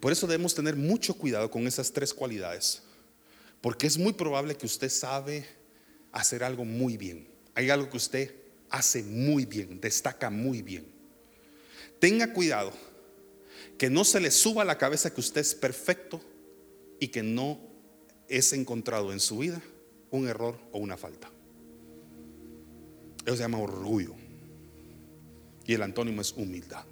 [0.00, 2.82] Por eso debemos tener mucho cuidado con esas tres cualidades,
[3.60, 5.46] porque es muy probable que usted sabe
[6.12, 7.28] hacer algo muy bien.
[7.54, 8.34] Hay algo que usted
[8.68, 10.86] hace muy bien, destaca muy bien.
[11.98, 12.72] Tenga cuidado
[13.78, 16.20] que no se le suba a la cabeza que usted es perfecto
[17.00, 17.75] y que no
[18.28, 19.60] es encontrado en su vida
[20.10, 21.30] un error o una falta.
[23.24, 24.14] Eso se llama orgullo.
[25.64, 26.84] Y el antónimo es humildad.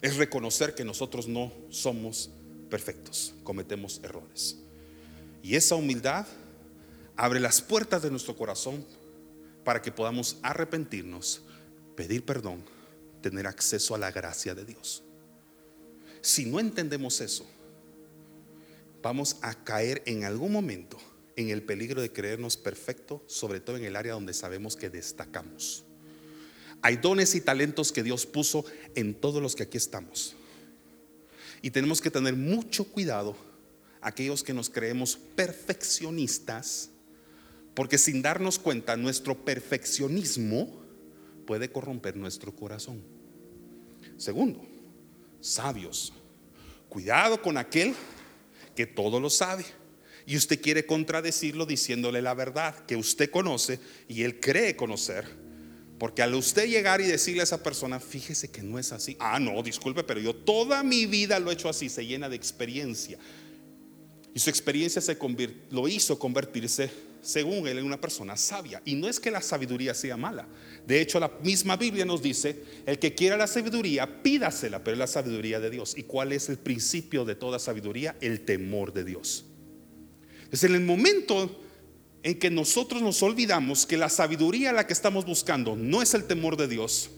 [0.00, 2.30] Es reconocer que nosotros no somos
[2.70, 4.56] perfectos, cometemos errores.
[5.42, 6.26] Y esa humildad
[7.16, 8.84] abre las puertas de nuestro corazón
[9.64, 11.42] para que podamos arrepentirnos,
[11.96, 12.64] pedir perdón,
[13.20, 15.02] tener acceso a la gracia de Dios.
[16.22, 17.46] Si no entendemos eso,
[19.02, 20.98] vamos a caer en algún momento
[21.36, 25.84] en el peligro de creernos perfectos, sobre todo en el área donde sabemos que destacamos.
[26.82, 30.34] Hay dones y talentos que Dios puso en todos los que aquí estamos.
[31.62, 33.36] Y tenemos que tener mucho cuidado
[34.00, 36.90] aquellos que nos creemos perfeccionistas,
[37.74, 40.82] porque sin darnos cuenta nuestro perfeccionismo
[41.46, 43.02] puede corromper nuestro corazón.
[44.16, 44.62] Segundo,
[45.40, 46.12] sabios.
[46.88, 47.94] Cuidado con aquel
[48.74, 49.64] que todo lo sabe
[50.26, 55.24] y usted quiere contradecirlo diciéndole la verdad que usted conoce y él cree conocer
[56.00, 59.18] porque al usted llegar y decirle a esa persona, fíjese que no es así.
[59.20, 62.36] Ah, no, disculpe, pero yo toda mi vida lo he hecho así, se llena de
[62.36, 63.18] experiencia.
[64.32, 65.18] Y su experiencia se
[65.70, 66.90] lo hizo convertirse,
[67.22, 68.80] según él, en una persona sabia.
[68.84, 70.46] Y no es que la sabiduría sea mala.
[70.86, 74.98] De hecho, la misma Biblia nos dice, el que quiera la sabiduría, pídasela, pero es
[74.98, 75.96] la sabiduría de Dios.
[75.96, 78.16] ¿Y cuál es el principio de toda sabiduría?
[78.20, 79.44] El temor de Dios.
[80.50, 81.60] Es en el momento
[82.22, 86.14] en que nosotros nos olvidamos que la sabiduría a la que estamos buscando no es
[86.14, 87.10] el temor de Dios,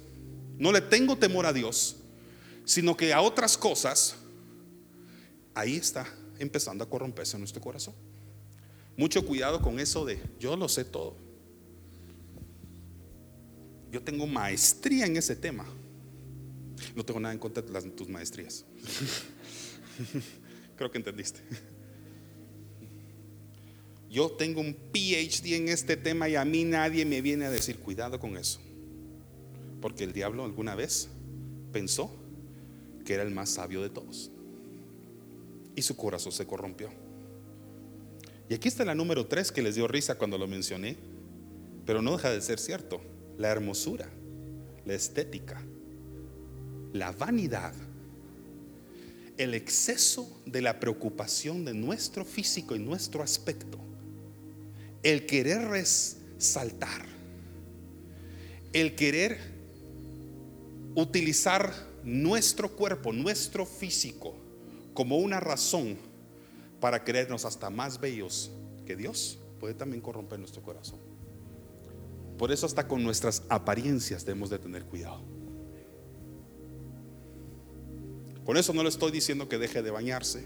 [0.58, 1.96] no le tengo temor a Dios,
[2.64, 4.16] sino que a otras cosas,
[5.54, 6.06] ahí está
[6.38, 7.94] empezando a corromperse nuestro corazón.
[8.96, 11.16] Mucho cuidado con eso de yo lo sé todo.
[13.90, 15.66] Yo tengo maestría en ese tema.
[16.94, 18.64] No tengo nada en contra de tus maestrías.
[20.76, 21.40] Creo que entendiste
[24.12, 27.78] yo tengo un PhD en este tema y a mí nadie me viene a decir
[27.78, 28.60] cuidado con eso.
[29.80, 31.08] Porque el diablo alguna vez
[31.72, 32.14] pensó
[33.06, 34.30] que era el más sabio de todos.
[35.74, 36.90] Y su corazón se corrompió.
[38.48, 40.96] Y aquí está la número 3 que les dio risa cuando lo mencioné,
[41.86, 43.00] pero no deja de ser cierto.
[43.38, 44.08] La hermosura,
[44.84, 45.62] la estética,
[46.92, 47.74] la vanidad,
[49.38, 53.78] el exceso de la preocupación de nuestro físico y nuestro aspecto
[55.02, 57.06] el querer resaltar,
[58.72, 59.38] el querer
[60.94, 61.72] utilizar
[62.04, 64.34] nuestro cuerpo, nuestro físico,
[64.94, 65.96] como una razón
[66.82, 68.50] para creernos hasta más bellos
[68.84, 70.98] que Dios, puede también corromper nuestro corazón.
[72.36, 75.22] Por eso hasta con nuestras apariencias debemos de tener cuidado.
[78.44, 80.44] Con eso no le estoy diciendo que deje de bañarse,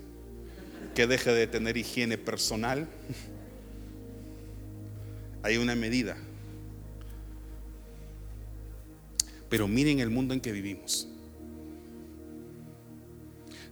[0.94, 2.86] que deje de tener higiene personal
[5.42, 6.18] hay una medida.
[9.48, 11.08] Pero miren el mundo en que vivimos.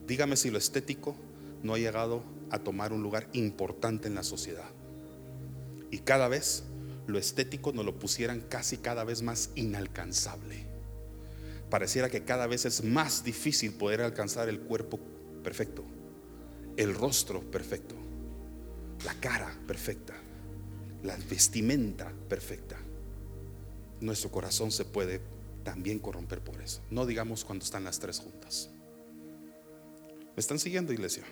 [0.07, 1.15] Dígame si lo estético
[1.63, 4.71] no ha llegado a tomar un lugar importante en la sociedad.
[5.91, 6.65] Y cada vez
[7.07, 10.67] lo estético nos lo pusieran casi cada vez más inalcanzable.
[11.71, 14.99] Pareciera que cada vez es más difícil poder alcanzar el cuerpo
[15.43, 15.85] perfecto,
[16.77, 17.95] el rostro perfecto,
[19.05, 20.15] la cara perfecta
[21.05, 22.77] la vestimenta perfecta.
[24.01, 25.21] Nuestro corazón se puede
[25.63, 26.83] también corromper por eso.
[26.91, 28.71] No digamos cuando están las tres juntas.
[30.35, 31.25] ¿Me están siguiendo, iglesia?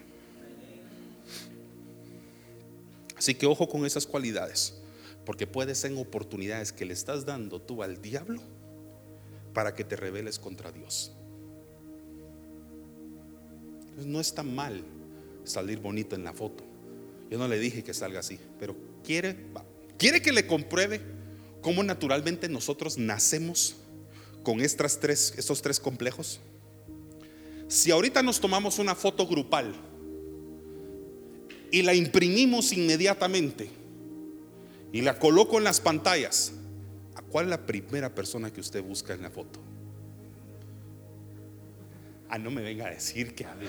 [3.22, 4.74] Así que ojo con esas cualidades,
[5.24, 8.42] porque puede ser oportunidades que le estás dando tú al diablo
[9.54, 11.12] para que te rebeles contra Dios.
[14.04, 14.82] no es tan mal
[15.44, 16.64] salir bonito en la foto.
[17.30, 19.37] Yo no le dije que salga así, pero quiere,
[19.98, 21.00] quiere que le compruebe
[21.61, 23.76] cómo naturalmente nosotros nacemos
[24.42, 26.40] con estas tres, estos tres complejos.
[27.68, 29.91] Si ahorita nos tomamos una foto grupal
[31.72, 33.68] y la imprimimos inmediatamente
[34.92, 36.52] y la coloco en las pantallas,
[37.16, 39.58] ¿a cuál es la primera persona que usted busca en la foto?
[42.29, 43.68] Ah, no me venga a decir que a ver.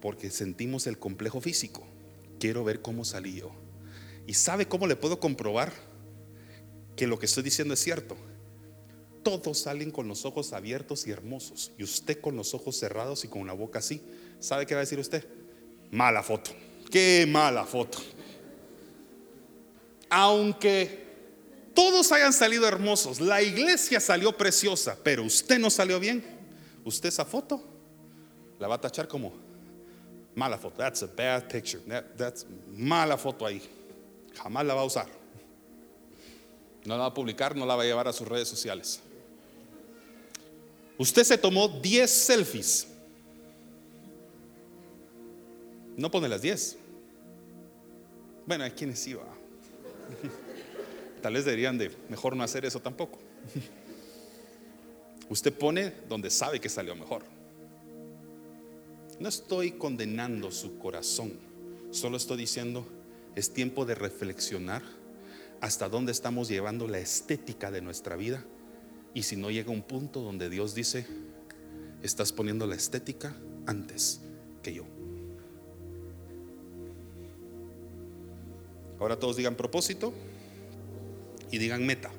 [0.00, 1.84] porque sentimos el complejo físico.
[2.38, 3.50] Quiero ver cómo salí yo.
[4.26, 5.72] ¿Y sabe cómo le puedo comprobar
[6.94, 8.16] que lo que estoy diciendo es cierto?
[9.26, 11.72] Todos salen con los ojos abiertos y hermosos.
[11.76, 14.00] Y usted con los ojos cerrados y con la boca así.
[14.38, 15.26] ¿Sabe qué va a decir usted?
[15.90, 16.52] Mala foto.
[16.92, 17.98] Qué mala foto.
[20.10, 21.06] Aunque
[21.74, 26.24] todos hayan salido hermosos, la iglesia salió preciosa, pero usted no salió bien,
[26.84, 27.60] usted esa foto
[28.60, 29.32] la va a tachar como
[30.36, 30.76] Mala foto.
[30.76, 31.82] That's a bad picture.
[32.16, 33.60] that's mala foto ahí.
[34.40, 35.08] Jamás la va a usar.
[36.84, 39.00] No la va a publicar, no la va a llevar a sus redes sociales.
[40.98, 42.88] Usted se tomó 10 selfies.
[45.96, 46.76] No pone las 10.
[48.46, 49.24] Bueno, hay quienes sí va.
[51.22, 53.18] Tal vez deberían de mejor no hacer eso tampoco.
[55.28, 57.22] Usted pone donde sabe que salió mejor.
[59.18, 61.32] No estoy condenando su corazón,
[61.90, 62.86] solo estoy diciendo,
[63.34, 64.82] es tiempo de reflexionar
[65.60, 68.44] hasta dónde estamos llevando la estética de nuestra vida
[69.16, 71.06] y si no llega un punto donde Dios dice,
[72.02, 74.20] estás poniendo la estética antes
[74.62, 74.84] que yo.
[79.00, 80.12] Ahora todos digan propósito
[81.50, 82.10] y digan meta.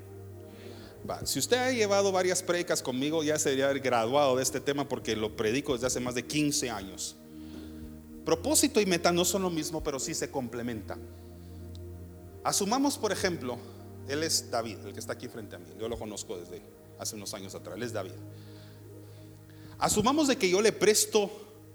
[1.24, 4.90] Si usted ha llevado varias predicas conmigo, ya se debería haber graduado de este tema
[4.90, 7.16] porque lo predico desde hace más de 15 años.
[8.26, 11.00] Propósito y meta no son lo mismo, pero sí se complementan.
[12.44, 13.60] Asumamos, por ejemplo,
[14.08, 15.68] él es David, el que está aquí frente a mí.
[15.80, 16.60] Yo lo conozco desde
[17.00, 17.78] hace unos años atrás.
[17.78, 18.12] Él es David.
[19.80, 21.32] Asumamos de que yo le presto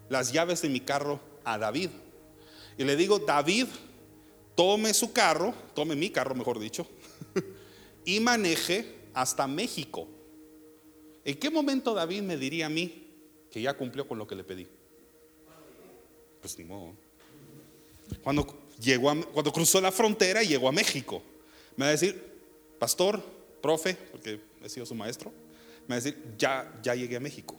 [0.08, 1.90] las llaves de mi carro a David.
[2.76, 3.66] Y le digo, David,
[4.54, 6.86] tome su carro, tome mi carro, mejor dicho,
[8.04, 10.08] y maneje hasta México.
[11.24, 13.06] ¿En qué momento David me diría a mí
[13.50, 14.66] que ya cumplió con lo que le pedí?
[16.40, 16.94] Pues ni modo.
[18.22, 18.46] Cuando,
[18.80, 21.22] llegó cuando cruzó la frontera y llegó a México,
[21.76, 22.20] me va a decir,
[22.78, 23.22] pastor,
[23.60, 25.32] profe, porque he sido su maestro,
[25.82, 27.58] me va a decir, ya, ya llegué a México.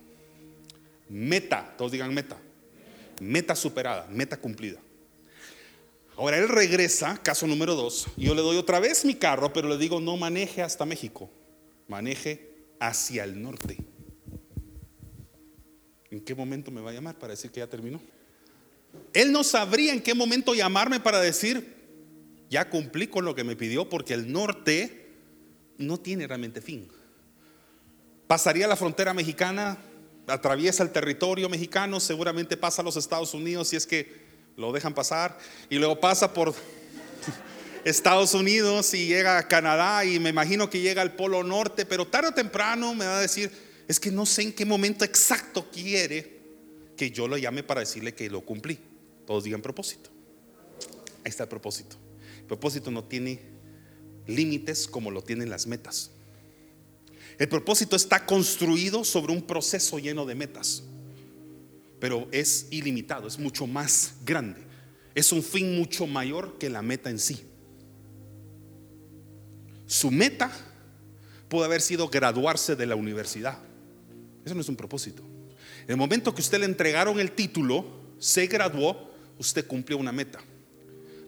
[1.10, 2.38] Meta, todos digan meta.
[3.20, 4.80] Meta superada, meta cumplida.
[6.16, 9.68] Ahora él regresa, caso número dos, y yo le doy otra vez mi carro, pero
[9.68, 11.30] le digo, no maneje hasta México
[11.88, 13.78] maneje hacia el norte.
[16.10, 18.00] ¿En qué momento me va a llamar para decir que ya terminó?
[19.14, 21.76] Él no sabría en qué momento llamarme para decir,
[22.50, 25.03] ya cumplí con lo que me pidió, porque el norte
[25.84, 26.88] no tiene realmente fin.
[28.28, 29.78] Pasaría la frontera mexicana,
[30.28, 34.24] atraviesa el territorio mexicano, seguramente pasa a los Estados Unidos si es que
[34.56, 35.38] lo dejan pasar,
[35.70, 36.54] y luego pasa por
[37.84, 42.08] Estados Unidos y llega a Canadá y me imagino que llega al Polo Norte, pero
[42.08, 43.52] tarde o temprano me va a decir,
[43.88, 46.42] es que no sé en qué momento exacto quiere
[46.96, 48.80] que yo lo llame para decirle que lo cumplí.
[49.26, 50.10] Todos digan propósito.
[51.24, 51.96] Ahí está el propósito.
[52.48, 53.53] Propósito no tiene
[54.28, 56.12] límites como lo tienen las metas.
[57.38, 60.84] El propósito está construido sobre un proceso lleno de metas,
[62.00, 64.62] pero es ilimitado, es mucho más grande.
[65.16, 67.44] Es un fin mucho mayor que la meta en sí.
[69.86, 70.52] Su meta
[71.50, 73.60] pudo haber sido graduarse de la universidad.
[74.46, 75.24] Eso no es un propósito.
[75.84, 77.86] En el momento que usted le entregaron el título,
[78.18, 80.40] se graduó, usted cumplió una meta.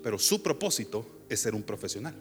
[0.01, 2.15] Pero su propósito es ser un profesional.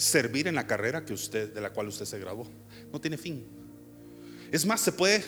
[0.00, 2.46] Servir en la carrera que usted, de la cual usted se graduó.
[2.90, 3.44] No tiene fin.
[4.50, 5.22] Es más, se puede,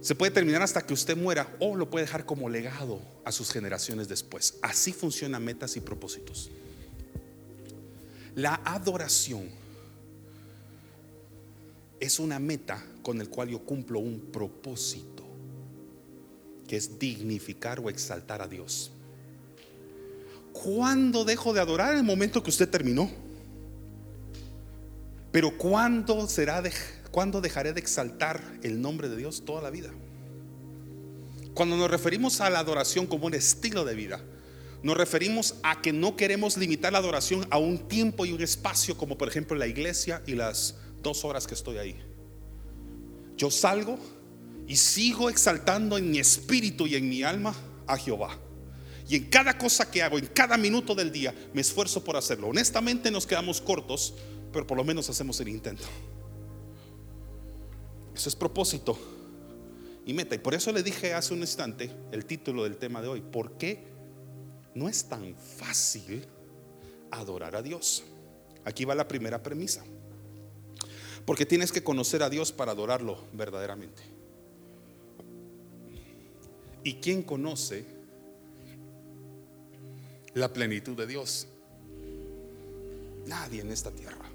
[0.00, 3.50] se puede terminar hasta que usted muera o lo puede dejar como legado a sus
[3.50, 4.58] generaciones después.
[4.62, 6.52] Así funcionan metas y propósitos.
[8.36, 9.48] La adoración
[11.98, 15.24] es una meta con el cual yo cumplo un propósito,
[16.68, 18.92] que es dignificar o exaltar a Dios.
[20.52, 21.96] ¿Cuándo dejo de adorar?
[21.96, 23.26] El momento que usted terminó.
[25.32, 26.62] Pero ¿cuándo será
[27.10, 29.90] cuándo dejaré de exaltar el nombre de Dios toda la vida?
[31.54, 34.22] Cuando nos referimos a la adoración como un estilo de vida,
[34.82, 38.96] nos referimos a que no queremos limitar la adoración a un tiempo y un espacio
[38.96, 41.96] como por ejemplo la iglesia y las dos horas que estoy ahí.
[43.36, 43.98] Yo salgo
[44.66, 47.54] y sigo exaltando en mi espíritu y en mi alma
[47.86, 48.38] a Jehová.
[49.08, 52.48] Y en cada cosa que hago, en cada minuto del día, me esfuerzo por hacerlo.
[52.48, 54.14] Honestamente nos quedamos cortos,
[54.58, 55.84] pero por lo menos hacemos el intento.
[58.12, 58.98] Eso es propósito
[60.04, 60.34] y meta.
[60.34, 63.20] Y por eso le dije hace un instante el título del tema de hoy.
[63.20, 63.84] ¿Por qué
[64.74, 66.26] no es tan fácil
[67.12, 68.02] adorar a Dios.
[68.64, 69.84] Aquí va la primera premisa.
[71.24, 74.02] Porque tienes que conocer a Dios para adorarlo verdaderamente.
[76.82, 77.84] ¿Y quién conoce
[80.34, 81.46] la plenitud de Dios?
[83.24, 84.27] Nadie en esta tierra.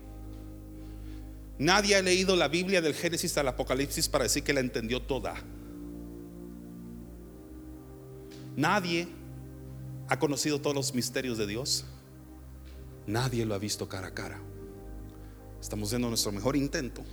[1.60, 5.36] Nadie ha leído la Biblia del Génesis al Apocalipsis para decir que la entendió toda.
[8.56, 9.08] Nadie
[10.08, 11.86] ha conocido todos los misterios de Dios?
[13.08, 14.40] Nadie lo ha visto cara a cara.
[15.62, 17.04] Estamos haciendo nuestro mejor intento,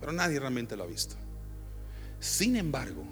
[0.00, 1.16] pero nadie realmente lo ha visto.
[2.20, 3.04] Sin embargo,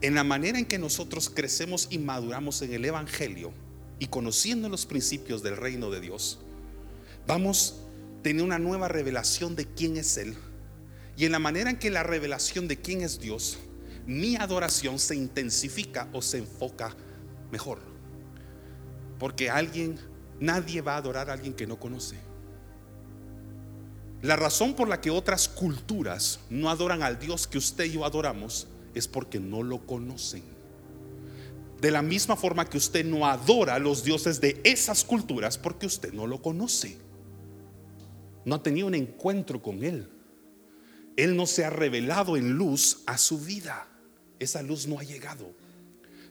[0.00, 3.52] en la manera en que nosotros crecemos y maduramos en el Evangelio
[3.98, 6.38] y conociendo los principios del reino de Dios,
[7.26, 7.85] vamos
[8.26, 10.36] a tener una nueva revelación de quién es Él
[11.16, 13.56] Y en la manera en que la revelación de quién es Dios,
[14.04, 16.96] mi adoración se intensifica o se enfoca
[17.52, 17.78] mejor.
[19.20, 20.00] Porque alguien,
[20.40, 22.16] nadie va a adorar a alguien que no conoce.
[24.22, 28.04] La razón por la que otras culturas no adoran al Dios que usted y yo
[28.04, 30.42] adoramos es porque no lo conocen.
[31.80, 35.86] De la misma forma que usted no adora a los dioses de esas culturas porque
[35.86, 37.05] usted no lo conoce.
[38.46, 40.08] No ha tenido un encuentro con Él.
[41.16, 43.88] Él no se ha revelado en luz a su vida.
[44.38, 45.52] Esa luz no ha llegado.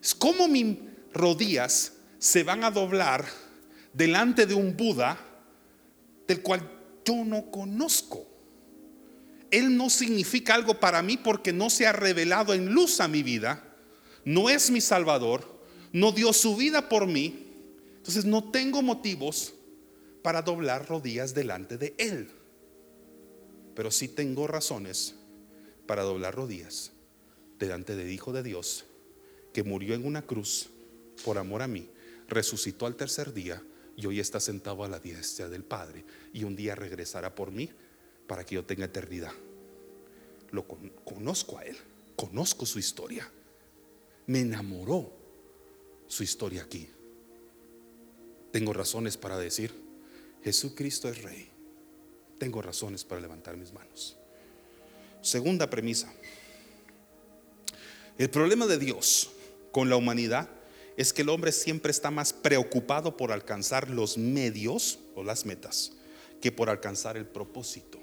[0.01, 0.77] Es como mis
[1.13, 3.25] rodillas se van a doblar
[3.91, 5.19] delante de un Buda
[6.25, 6.71] del cual
[7.03, 8.25] yo no conozco.
[9.51, 13.23] Él no significa algo para mí porque no se ha revelado en luz a mi
[13.23, 13.61] vida,
[14.23, 15.61] no es mi Salvador,
[15.91, 17.47] no dio su vida por mí,
[17.97, 19.54] entonces no tengo motivos
[20.25, 22.27] para doblar rodillas delante de Él.
[23.75, 25.13] Pero sí tengo razones
[25.85, 26.93] para doblar rodillas
[27.59, 28.85] delante del Hijo de Dios,
[29.53, 30.71] que murió en una cruz
[31.23, 31.91] por amor a mí,
[32.27, 33.61] resucitó al tercer día
[33.95, 36.03] y hoy está sentado a la diestra del Padre
[36.33, 37.69] y un día regresará por mí
[38.25, 39.33] para que yo tenga eternidad.
[40.49, 41.77] Lo conozco a Él,
[42.15, 43.29] conozco su historia.
[44.25, 45.13] Me enamoró
[46.07, 46.89] su historia aquí.
[48.51, 49.84] Tengo razones para decir,
[50.45, 51.49] Jesucristo es Rey.
[52.37, 54.15] Tengo razones para levantar mis manos.
[55.23, 56.13] Segunda premisa.
[58.19, 59.31] El problema de Dios
[59.71, 60.47] con la humanidad
[60.97, 65.93] es que el hombre siempre está más preocupado por alcanzar los medios o las metas
[66.39, 67.97] que por alcanzar el propósito.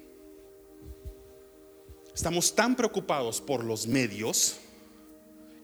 [2.13, 4.57] Estamos tan preocupados por los medios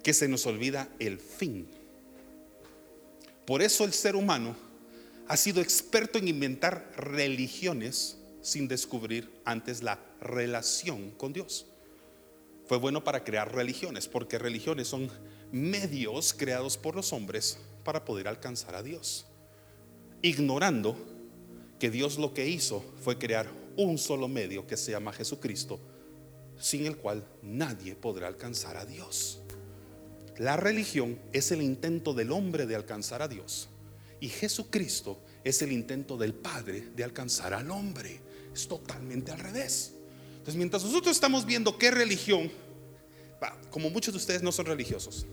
[0.05, 1.67] que se nos olvida el fin.
[3.45, 4.68] Por eso el ser humano
[5.29, 11.67] ha sido experto en inventar religiones sin descubrir antes la relación con Dios.
[12.67, 15.11] Fue bueno para crear religiones, porque religiones son
[15.53, 19.27] medios creados por los hombres para poder alcanzar a Dios,
[20.23, 20.97] ignorando
[21.79, 25.79] que Dios lo que hizo fue crear un solo medio que se llama Jesucristo,
[26.59, 29.41] sin el cual nadie podrá alcanzar a Dios.
[30.39, 33.69] La religión es el intento del hombre de alcanzar a Dios
[34.21, 38.21] y Jesucristo es el intento del Padre de alcanzar al hombre.
[38.53, 39.93] Es totalmente al revés.
[40.31, 42.51] Entonces, mientras nosotros estamos viendo qué religión,
[43.71, 45.27] como muchos de ustedes no son religiosos,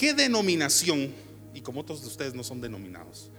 [0.00, 1.12] ¿Qué denominación,
[1.52, 3.30] y como otros de ustedes no son denominados,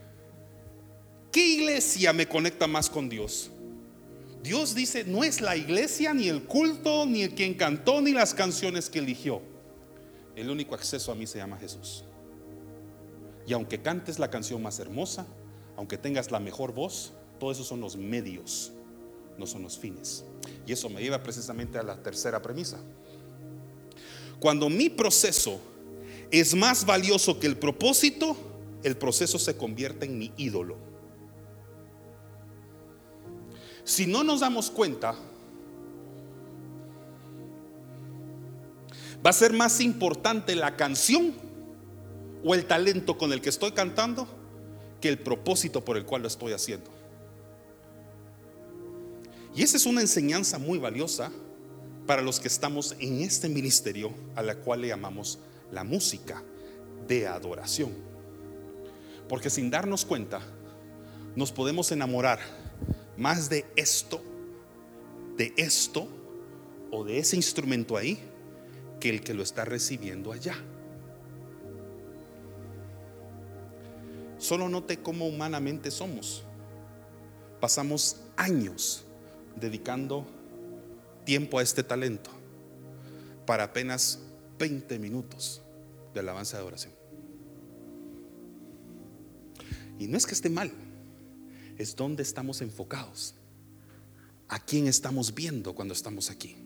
[1.32, 3.50] qué iglesia me conecta más con Dios?
[4.44, 8.36] Dios dice, no es la iglesia, ni el culto, ni el quien cantó, ni las
[8.36, 9.42] canciones que eligió.
[10.36, 12.04] El único acceso a mí se llama Jesús.
[13.48, 15.26] Y aunque cantes la canción más hermosa,
[15.78, 18.72] aunque tengas la mejor voz, todos esos son los medios,
[19.38, 20.24] no son los fines.
[20.68, 22.78] Y eso me lleva precisamente a la tercera premisa.
[24.40, 25.60] Cuando mi proceso
[26.30, 28.36] es más valioso que el propósito,
[28.84, 30.78] el proceso se convierte en mi ídolo.
[33.84, 35.16] Si no nos damos cuenta,
[39.26, 41.34] va a ser más importante la canción
[42.44, 44.28] o el talento con el que estoy cantando
[45.00, 46.90] que el propósito por el cual lo estoy haciendo.
[49.56, 51.32] Y esa es una enseñanza muy valiosa
[52.08, 55.40] para los que estamos en este ministerio a la cual le llamamos
[55.72, 56.44] la música
[57.08, 57.92] de adoración.
[59.28, 60.42] Porque sin darnos cuenta,
[61.36, 62.40] nos podemos enamorar
[63.18, 64.22] más de esto,
[65.38, 66.08] de esto
[66.92, 68.20] o de ese instrumento ahí,
[69.00, 70.56] que el que lo está recibiendo allá.
[74.42, 76.44] Solo note cómo humanamente somos.
[77.60, 79.06] Pasamos años
[79.56, 80.26] dedicando
[81.26, 82.32] tiempo a este talento
[83.46, 84.18] para apenas
[84.58, 85.62] 20 minutos
[86.16, 86.92] de alabanza de adoración.
[90.00, 90.72] Y no es que esté mal,
[91.78, 93.36] es donde estamos enfocados.
[94.48, 96.58] A quién estamos viendo cuando estamos aquí.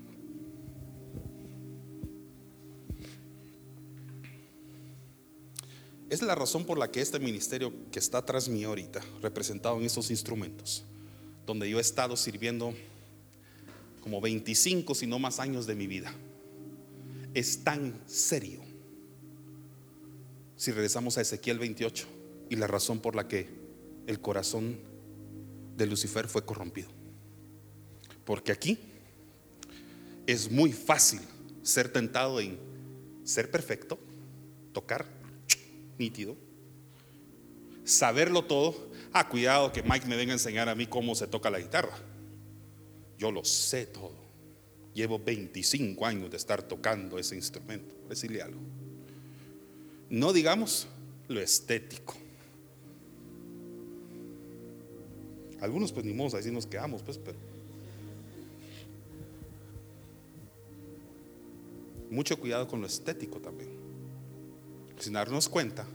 [6.10, 9.86] Es la razón por la que este ministerio que está tras mí ahorita, representado en
[9.86, 10.84] esos instrumentos,
[11.48, 12.76] donde yo he estado sirviendo
[14.02, 16.14] como 25, si no más años de mi vida,
[17.34, 18.62] es tan serio.
[20.56, 22.06] Si regresamos a Ezequiel 28
[22.52, 23.50] y la razón por la que
[24.06, 24.78] el corazón
[25.76, 26.90] de Lucifer fue corrompido.
[28.26, 28.78] Porque aquí
[30.28, 31.22] es muy fácil
[31.64, 32.60] ser tentado en
[33.24, 33.98] ser perfecto,
[34.72, 35.25] tocar
[35.98, 36.36] nítido,
[37.84, 38.90] saberlo todo.
[39.14, 41.98] Ah, cuidado que Mike me venga a enseñar a mí cómo se toca la guitarra.
[43.18, 44.26] Yo lo sé todo.
[44.94, 47.94] Llevo 25 años de estar tocando ese instrumento.
[48.10, 48.60] Decirle algo.
[50.10, 50.88] No digamos
[51.28, 52.16] lo estético.
[55.62, 57.38] Algunos pues ni modo, así nos quedamos, pues, pero
[62.10, 63.85] mucho cuidado con lo estético también.
[65.00, 65.86] Sin darnos cuenta,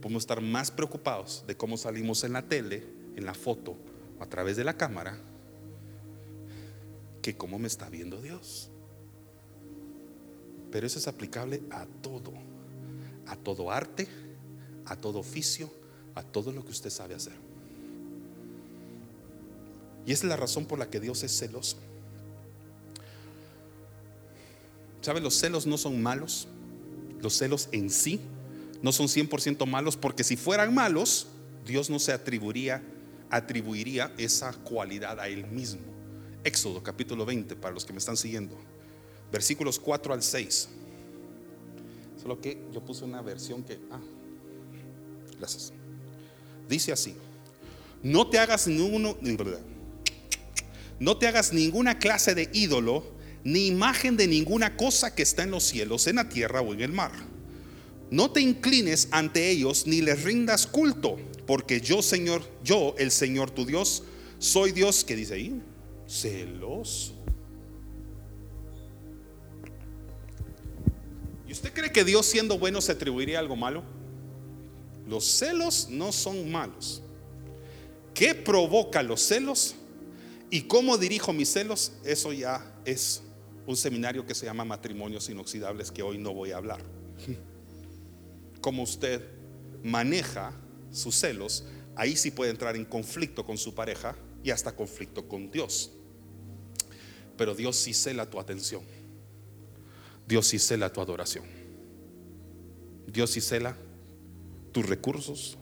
[0.00, 2.84] podemos estar más preocupados de cómo salimos en la tele,
[3.16, 3.76] en la foto,
[4.20, 5.18] a través de la cámara,
[7.22, 8.70] que cómo me está viendo Dios.
[10.70, 12.32] Pero eso es aplicable a todo,
[13.26, 14.06] a todo arte,
[14.86, 15.70] a todo oficio,
[16.14, 17.34] a todo lo que usted sabe hacer.
[20.06, 21.76] Y esa es la razón por la que Dios es celoso.
[25.02, 25.20] ¿Sabe?
[25.20, 26.48] Los celos no son malos.
[27.20, 28.20] Los celos en sí
[28.82, 31.26] no son 100% malos porque si fueran malos,
[31.66, 32.82] Dios no se atribuiría,
[33.30, 35.82] atribuiría esa cualidad a Él mismo.
[36.44, 38.56] Éxodo capítulo 20, para los que me están siguiendo.
[39.32, 40.68] Versículos 4 al 6.
[42.22, 43.78] Solo que yo puse una versión que...
[43.90, 44.00] Ah,
[45.38, 45.72] gracias.
[46.68, 47.14] Dice así.
[48.02, 49.16] No te hagas ninguno...
[51.00, 55.50] No te hagas ninguna clase de ídolo ni imagen de ninguna cosa que está en
[55.50, 57.12] los cielos, en la tierra o en el mar.
[58.10, 63.50] No te inclines ante ellos ni les rindas culto, porque yo, Señor, yo, el Señor
[63.50, 64.02] tu Dios,
[64.38, 65.60] soy Dios, que dice ahí,
[66.06, 67.14] celoso.
[71.46, 73.82] ¿Y usted cree que Dios siendo bueno se atribuiría algo malo?
[75.06, 77.02] Los celos no son malos.
[78.14, 79.74] ¿Qué provoca los celos?
[80.50, 81.92] ¿Y cómo dirijo mis celos?
[82.04, 83.22] Eso ya es
[83.68, 86.80] un seminario que se llama Matrimonios Inoxidables que hoy no voy a hablar.
[88.62, 89.22] Cómo usted
[89.84, 90.54] maneja
[90.90, 95.50] sus celos, ahí sí puede entrar en conflicto con su pareja y hasta conflicto con
[95.50, 95.92] Dios.
[97.36, 98.82] Pero Dios sí cela tu atención.
[100.26, 101.44] Dios sí cela tu adoración.
[103.06, 103.76] Dios sí cela
[104.72, 105.58] tus recursos,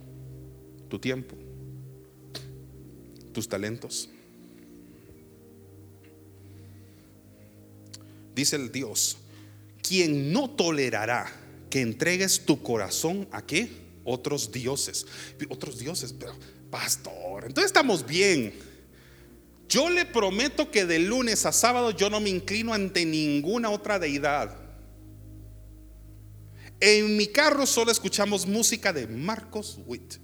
[0.89, 1.35] tu tiempo,
[3.33, 4.11] tus talentos.
[8.37, 9.16] Dice el Dios,
[9.82, 11.26] quien no tolerará
[11.70, 13.68] que entregues tu corazón a qué?
[14.05, 15.07] Otros dioses.
[15.49, 16.34] Otros dioses, pero
[16.70, 18.55] pastor, entonces estamos bien.
[19.68, 23.99] Yo le prometo que de lunes a sábado yo no me inclino ante ninguna otra
[23.99, 24.55] deidad.
[26.78, 30.16] En mi carro solo escuchamos música de Marcos Witt.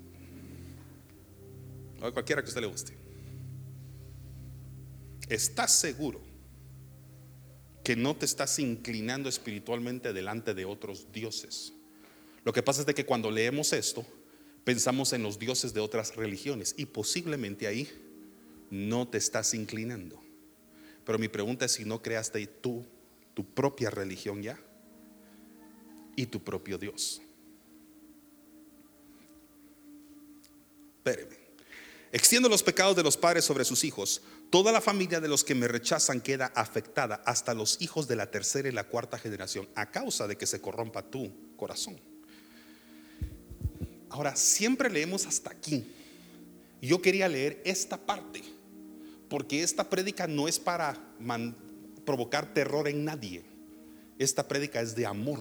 [2.01, 2.97] O cualquiera que a usted le guste.
[5.29, 6.32] ¿Estás seguro
[7.83, 11.73] que no te estás inclinando espiritualmente delante de otros dioses.
[12.45, 14.07] Lo que pasa es de que cuando leemos esto,
[14.65, 17.89] pensamos en los dioses de otras religiones y posiblemente ahí
[18.71, 20.23] no te estás inclinando.
[21.05, 22.85] Pero mi pregunta es si no creaste tú
[23.35, 24.59] tu propia religión ya
[26.17, 27.23] y tu propio Dios.
[30.99, 31.42] Espéreme.
[32.13, 34.21] Extiendo los pecados de los padres sobre sus hijos.
[34.51, 38.31] Toda la familia de los que me rechazan queda afectada, hasta los hijos de la
[38.31, 41.99] tercera y la cuarta generación, a causa de que se corrompa tu corazón.
[44.11, 45.87] Ahora, siempre leemos hasta aquí.
[46.83, 48.43] Yo quería leer esta parte,
[49.31, 51.01] porque esta prédica no es para
[52.05, 53.43] provocar terror en nadie.
[54.19, 55.41] Esta prédica es de amor.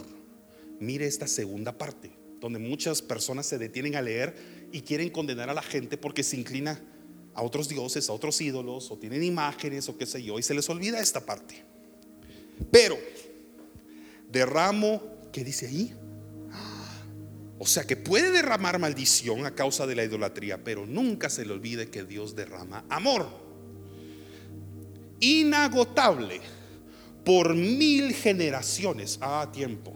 [0.80, 5.53] Mire esta segunda parte, donde muchas personas se detienen a leer y quieren condenar a
[5.53, 6.80] la gente porque se inclina
[7.34, 10.53] a otros dioses, a otros ídolos, o tienen imágenes, o qué sé yo, y se
[10.53, 11.63] les olvida esta parte.
[12.72, 12.97] Pero,
[14.30, 15.01] derramo,
[15.32, 15.93] ¿qué dice ahí?
[17.63, 21.53] O sea que puede derramar maldición a causa de la idolatría, pero nunca se le
[21.53, 23.28] olvide que Dios derrama amor.
[25.19, 26.41] Inagotable
[27.24, 29.19] por mil generaciones.
[29.22, 29.93] a ah, tiempo.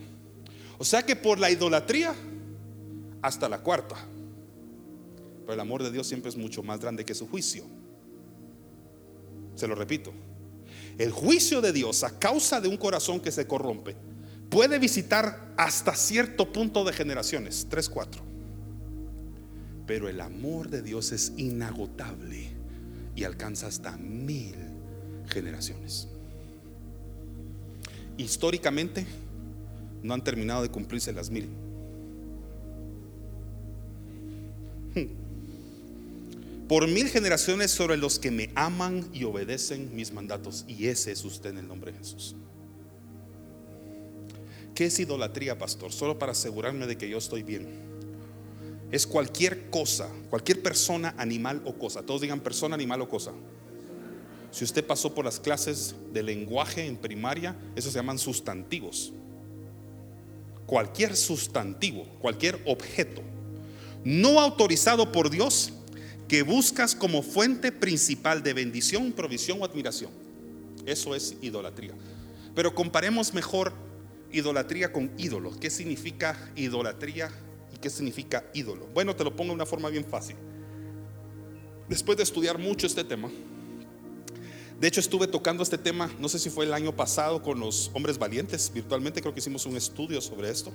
[0.78, 2.14] O sea que por la idolatría
[3.24, 3.96] hasta la cuarta.
[5.46, 7.66] Pero el amor de Dios siempre es mucho más grande que su juicio.
[9.54, 10.12] Se lo repito.
[10.98, 13.96] El juicio de Dios a causa de un corazón que se corrompe
[14.50, 18.24] puede visitar hasta cierto punto de generaciones, 3, 4.
[19.86, 22.50] Pero el amor de Dios es inagotable
[23.16, 24.56] y alcanza hasta mil
[25.28, 26.08] generaciones.
[28.18, 29.06] Históricamente
[30.02, 31.50] no han terminado de cumplirse las mil.
[36.68, 40.66] Por mil generaciones sobre los que me aman y obedecen mis mandatos.
[40.68, 42.36] Y ese es usted en el nombre de Jesús.
[44.74, 45.92] ¿Qué es idolatría, pastor?
[45.92, 47.68] Solo para asegurarme de que yo estoy bien.
[48.92, 52.04] Es cualquier cosa, cualquier persona, animal o cosa.
[52.04, 53.32] Todos digan persona, animal o cosa.
[54.52, 59.14] Si usted pasó por las clases de lenguaje en primaria, eso se llaman sustantivos.
[60.66, 63.22] Cualquier sustantivo, cualquier objeto
[64.06, 65.74] no autorizado por Dios
[66.28, 70.12] que buscas como fuente principal de bendición, provisión o admiración.
[70.86, 71.94] Eso es idolatría.
[72.56, 73.74] Pero comparemos mejor
[74.32, 75.58] idolatría con ídolo.
[75.60, 77.30] ¿Qué significa idolatría
[77.74, 78.88] y qué significa ídolo?
[78.94, 80.36] Bueno, te lo pongo de una forma bien fácil.
[81.88, 83.30] Después de estudiar mucho este tema,
[84.80, 87.92] de hecho estuve tocando este tema, no sé si fue el año pasado con los
[87.94, 90.72] hombres valientes, virtualmente creo que hicimos un estudio sobre esto.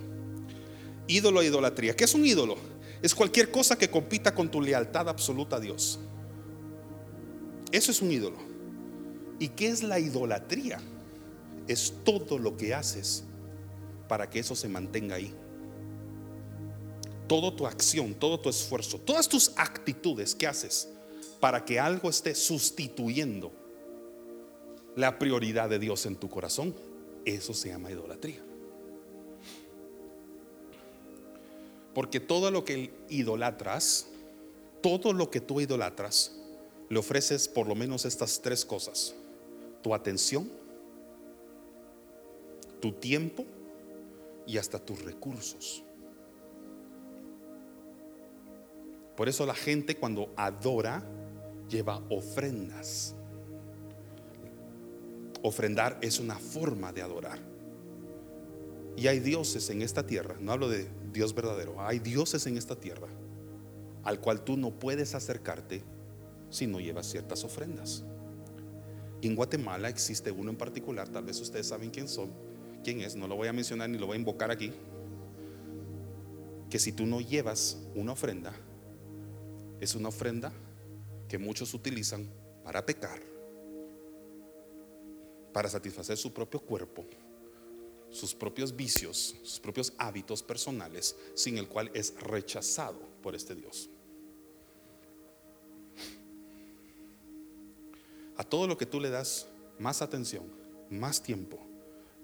[1.08, 1.96] Ídolo e idolatría.
[1.96, 2.56] ¿Qué es un ídolo?
[3.02, 5.98] Es cualquier cosa que compita con tu lealtad absoluta a Dios.
[7.72, 8.36] Eso es un ídolo.
[9.38, 10.80] ¿Y qué es la idolatría?
[11.66, 13.24] Es todo lo que haces
[14.08, 15.32] para que eso se mantenga ahí.
[17.26, 20.88] Toda tu acción, todo tu esfuerzo, todas tus actitudes que haces
[21.38, 23.52] para que algo esté sustituyendo
[24.96, 26.74] la prioridad de Dios en tu corazón,
[27.24, 28.49] eso se llama idolatría.
[31.94, 34.06] Porque todo lo que idolatras,
[34.80, 36.36] todo lo que tú idolatras,
[36.88, 39.14] le ofreces por lo menos estas tres cosas.
[39.82, 40.50] Tu atención,
[42.80, 43.44] tu tiempo
[44.46, 45.84] y hasta tus recursos.
[49.16, 51.02] Por eso la gente cuando adora
[51.68, 53.14] lleva ofrendas.
[55.42, 57.38] Ofrendar es una forma de adorar.
[58.96, 62.76] Y hay dioses en esta tierra, no hablo de Dios verdadero, hay dioses en esta
[62.76, 63.08] tierra
[64.04, 65.82] al cual tú no puedes acercarte
[66.48, 68.02] si no llevas ciertas ofrendas.
[69.22, 72.30] en Guatemala existe uno en particular, tal vez ustedes saben quién son,
[72.82, 74.72] quién es, no lo voy a mencionar ni lo voy a invocar aquí,
[76.70, 78.52] que si tú no llevas una ofrenda,
[79.80, 80.52] es una ofrenda
[81.28, 82.28] que muchos utilizan
[82.64, 83.20] para pecar,
[85.52, 87.04] para satisfacer su propio cuerpo,
[88.10, 93.88] sus propios vicios, sus propios hábitos personales, sin el cual es rechazado por este Dios.
[98.36, 99.46] A todo lo que tú le das
[99.78, 100.44] más atención,
[100.90, 101.58] más tiempo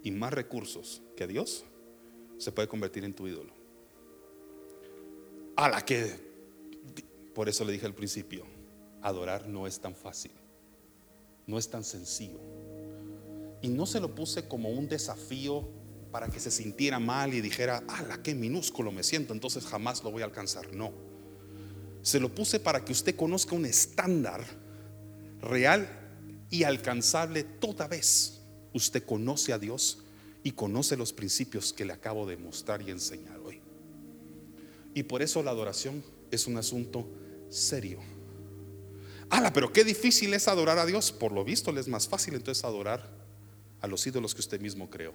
[0.03, 1.63] y más recursos que a Dios,
[2.37, 3.53] se puede convertir en tu ídolo.
[5.55, 6.15] A la que,
[7.33, 8.45] por eso le dije al principio,
[9.01, 10.31] adorar no es tan fácil,
[11.45, 12.39] no es tan sencillo.
[13.61, 15.67] Y no se lo puse como un desafío
[16.11, 19.33] para que se sintiera mal y dijera, ¡ala, qué minúsculo me siento!
[19.33, 20.73] Entonces jamás lo voy a alcanzar.
[20.73, 20.93] No.
[22.01, 24.43] Se lo puse para que usted conozca un estándar
[25.41, 25.87] real
[26.49, 28.41] y alcanzable toda vez
[28.73, 30.03] usted conoce a Dios
[30.43, 33.59] y conoce los principios que le acabo de mostrar y enseñar hoy.
[34.93, 37.07] Y por eso la adoración es un asunto
[37.49, 37.99] serio.
[39.29, 41.11] ¡Hala, pero qué difícil es adorar a Dios!
[41.11, 43.16] Por lo visto le es más fácil entonces adorar
[43.81, 45.13] a los ídolos que usted mismo creó.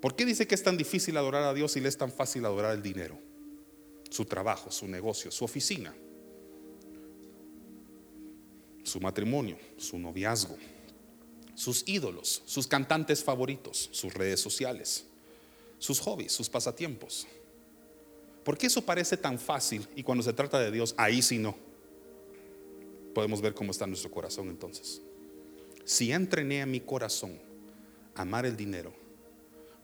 [0.00, 2.44] ¿Por qué dice que es tan difícil adorar a Dios y le es tan fácil
[2.44, 3.18] adorar el dinero?
[4.10, 5.94] Su trabajo, su negocio, su oficina,
[8.82, 10.56] su matrimonio, su noviazgo,
[11.54, 15.06] sus ídolos, sus cantantes favoritos, sus redes sociales,
[15.78, 17.26] sus hobbies, sus pasatiempos.
[18.44, 21.56] ¿Por qué eso parece tan fácil y cuando se trata de Dios, ahí sí no?
[23.14, 25.00] Podemos ver cómo está nuestro corazón entonces.
[25.84, 27.38] Si entrené a mi corazón
[28.14, 28.92] amar el dinero,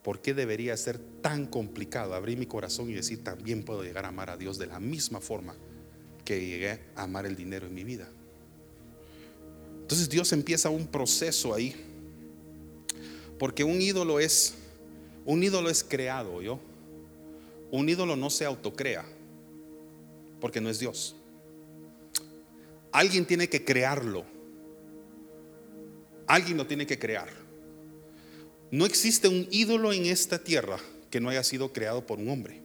[0.03, 4.09] ¿por qué debería ser tan complicado abrir mi corazón y decir también puedo llegar a
[4.09, 5.55] amar a Dios de la misma forma
[6.25, 8.09] que llegué a amar el dinero en mi vida?
[9.83, 11.75] Entonces Dios empieza un proceso ahí,
[13.39, 14.55] porque un ídolo es,
[15.27, 16.61] un ídolo es creado, ¿yo?
[17.71, 19.05] Un ídolo no se autocrea,
[20.41, 21.17] porque no es Dios.
[22.93, 24.25] Alguien tiene que crearlo.
[26.31, 27.29] Alguien lo tiene que crear.
[28.71, 30.79] No existe un ídolo en esta tierra
[31.11, 32.63] que no haya sido creado por un hombre,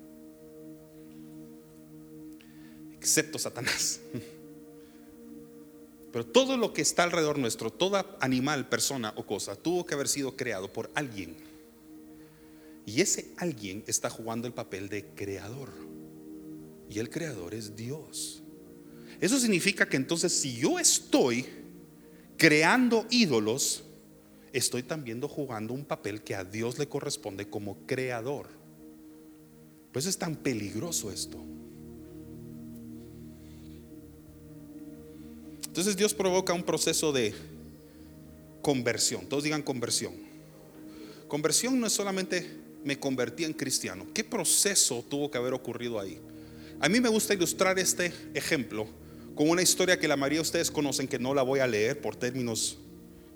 [2.94, 4.02] excepto Satanás.
[6.14, 10.10] Pero todo lo que está alrededor nuestro, todo animal, persona o cosa, tuvo que haber
[10.10, 11.36] sido creado por alguien.
[12.86, 15.72] Y ese alguien está jugando el papel de creador.
[16.88, 18.44] Y el creador es Dios.
[19.20, 21.65] Eso significa que entonces si yo estoy
[22.38, 23.84] creando ídolos,
[24.54, 28.48] estoy también jugando un papel que a Dios le corresponde como creador.
[29.92, 31.38] Pues es tan peligroso esto.
[35.68, 37.34] Entonces Dios provoca un proceso de
[38.62, 39.26] conversión.
[39.28, 40.14] Todos digan conversión.
[41.28, 42.50] Conversión no es solamente
[42.84, 44.06] me convertí en cristiano.
[44.14, 46.20] ¿Qué proceso tuvo que haber ocurrido ahí?
[46.80, 48.88] A mí me gusta ilustrar este ejemplo
[49.36, 52.00] con una historia que la mayoría de ustedes conocen, que no la voy a leer
[52.00, 52.78] por términos,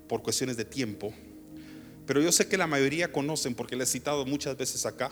[0.08, 1.14] por cuestiones de tiempo.
[2.08, 5.12] Pero yo sé que la mayoría conocen, porque la he citado muchas veces acá,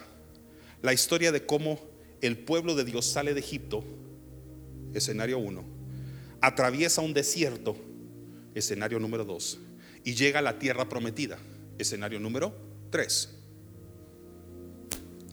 [0.82, 1.80] la historia de cómo
[2.22, 3.84] el pueblo de Dios sale de Egipto,
[4.94, 5.64] escenario 1,
[6.40, 7.76] atraviesa un desierto,
[8.56, 9.60] escenario número 2,
[10.06, 11.38] y llega a la tierra prometida,
[11.78, 12.56] escenario número
[12.92, 13.30] 3.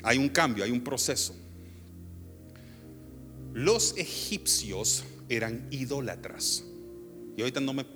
[0.02, 1.34] Hay un cambio, hay un proceso.
[3.54, 6.64] Los egipcios eran idólatras.
[7.36, 7.86] Y ahorita no me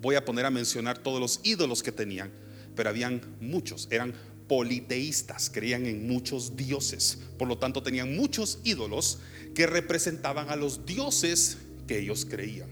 [0.00, 2.30] voy a poner a mencionar todos los ídolos que tenían,
[2.74, 4.14] pero habían muchos, eran
[4.46, 7.18] politeístas, creían en muchos dioses.
[7.38, 9.18] Por lo tanto, tenían muchos ídolos
[9.54, 12.70] que representaban a los dioses que ellos creían.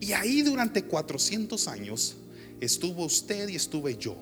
[0.00, 2.16] Y ahí durante 400 años
[2.60, 4.16] estuvo usted y estuve yo,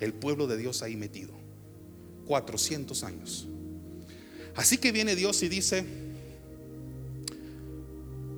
[0.00, 1.32] el pueblo de Dios ahí metido.
[2.26, 3.46] 400 años.
[4.54, 5.84] Así que viene Dios y dice,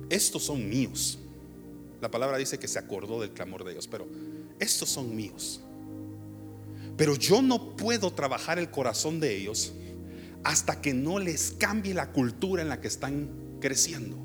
[0.09, 1.19] estos son míos.
[2.01, 4.07] La palabra dice que se acordó del clamor de Dios, pero
[4.59, 5.61] estos son míos.
[6.95, 9.73] Pero yo no puedo trabajar el corazón de ellos
[10.43, 13.29] hasta que no les cambie la cultura en la que están
[13.59, 14.17] creciendo.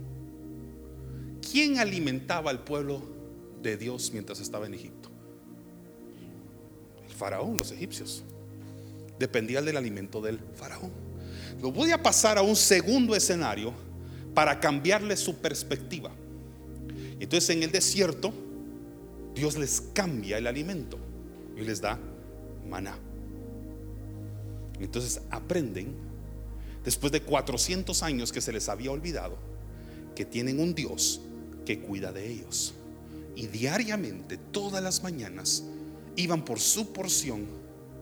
[1.51, 3.03] ¿Quién alimentaba al pueblo
[3.63, 5.11] de Dios mientras estaba en Egipto?
[7.07, 8.23] El faraón, los egipcios.
[9.19, 10.91] Dependía del alimento del faraón.
[11.61, 13.73] Lo voy a pasar a un segundo escenario
[14.35, 16.11] para cambiarle su perspectiva.
[17.21, 18.33] Entonces en el desierto
[19.35, 20.99] Dios les cambia el alimento
[21.57, 21.99] y les da
[22.69, 22.97] maná.
[24.81, 25.95] Entonces aprenden,
[26.85, 29.37] después de 400 años que se les había olvidado,
[30.15, 31.21] que tienen un Dios
[31.65, 32.75] que cuida de ellos.
[33.35, 35.65] Y diariamente, todas las mañanas,
[36.17, 37.47] iban por su porción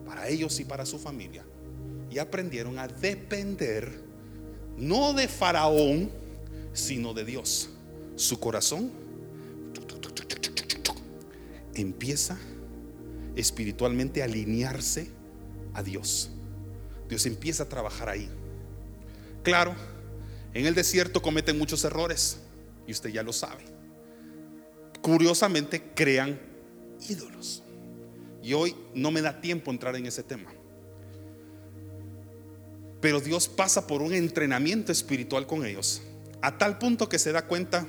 [0.05, 1.45] para ellos y para su familia.
[2.09, 4.11] Y aprendieron a depender
[4.77, 6.11] no de Faraón,
[6.73, 7.69] sino de Dios.
[8.15, 8.91] Su corazón
[11.73, 12.37] empieza
[13.35, 15.09] espiritualmente a alinearse
[15.73, 16.29] a Dios.
[17.09, 18.29] Dios empieza a trabajar ahí.
[19.43, 19.75] Claro,
[20.53, 22.39] en el desierto cometen muchos errores
[22.87, 23.63] y usted ya lo sabe.
[25.01, 26.39] Curiosamente crean
[27.09, 27.63] ídolos.
[28.43, 30.51] Y hoy no me da tiempo entrar en ese tema.
[32.99, 36.01] Pero Dios pasa por un entrenamiento espiritual con ellos
[36.41, 37.87] a tal punto que se da cuenta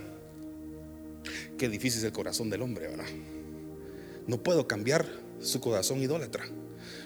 [1.57, 3.07] que difícil es el corazón del hombre, ¿verdad?
[4.27, 5.07] No puedo cambiar
[5.41, 6.45] su corazón idólatra.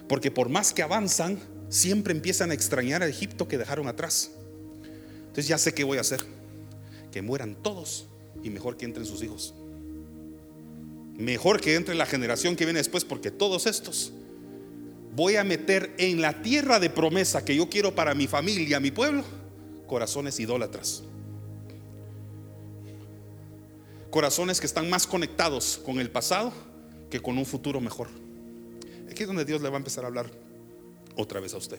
[0.09, 1.39] Porque por más que avanzan,
[1.69, 4.31] siempre empiezan a extrañar a Egipto que dejaron atrás.
[5.21, 6.21] Entonces ya sé qué voy a hacer.
[7.11, 8.07] Que mueran todos
[8.43, 9.55] y mejor que entren sus hijos.
[11.17, 14.13] Mejor que entre la generación que viene después porque todos estos
[15.15, 18.91] voy a meter en la tierra de promesa que yo quiero para mi familia, mi
[18.91, 19.25] pueblo,
[19.87, 21.03] corazones idólatras.
[24.17, 26.51] Corazones que están más conectados con el pasado
[27.11, 28.09] que con un futuro mejor.
[29.11, 30.31] Aquí es donde Dios le va a empezar a hablar
[31.17, 31.79] otra vez a usted.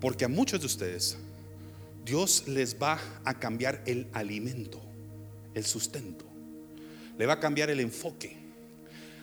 [0.00, 1.18] Porque a muchos de ustedes
[2.02, 4.80] Dios les va a cambiar el alimento,
[5.52, 6.24] el sustento.
[7.18, 8.34] Le va a cambiar el enfoque.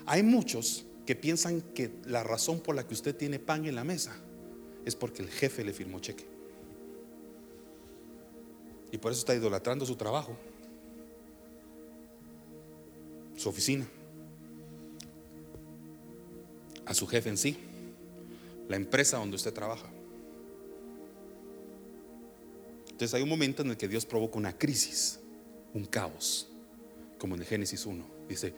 [0.05, 3.83] Hay muchos que piensan que la razón por la que usted tiene pan en la
[3.83, 4.15] mesa
[4.85, 6.27] es porque el jefe le firmó cheque.
[8.91, 10.37] Y por eso está idolatrando su trabajo
[13.41, 13.87] su oficina,
[16.85, 17.57] a su jefe en sí,
[18.69, 19.89] la empresa donde usted trabaja.
[22.91, 25.19] Entonces hay un momento en el que Dios provoca una crisis,
[25.73, 26.49] un caos,
[27.17, 28.05] como en el Génesis 1.
[28.29, 28.53] Dice,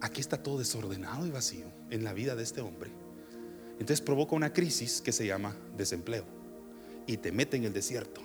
[0.00, 2.90] aquí está todo desordenado y vacío en la vida de este hombre.
[3.72, 6.24] Entonces provoca una crisis que se llama desempleo
[7.08, 8.20] y te mete en el desierto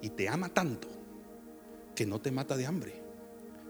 [0.00, 0.86] y te ama tanto
[1.96, 3.03] que no te mata de hambre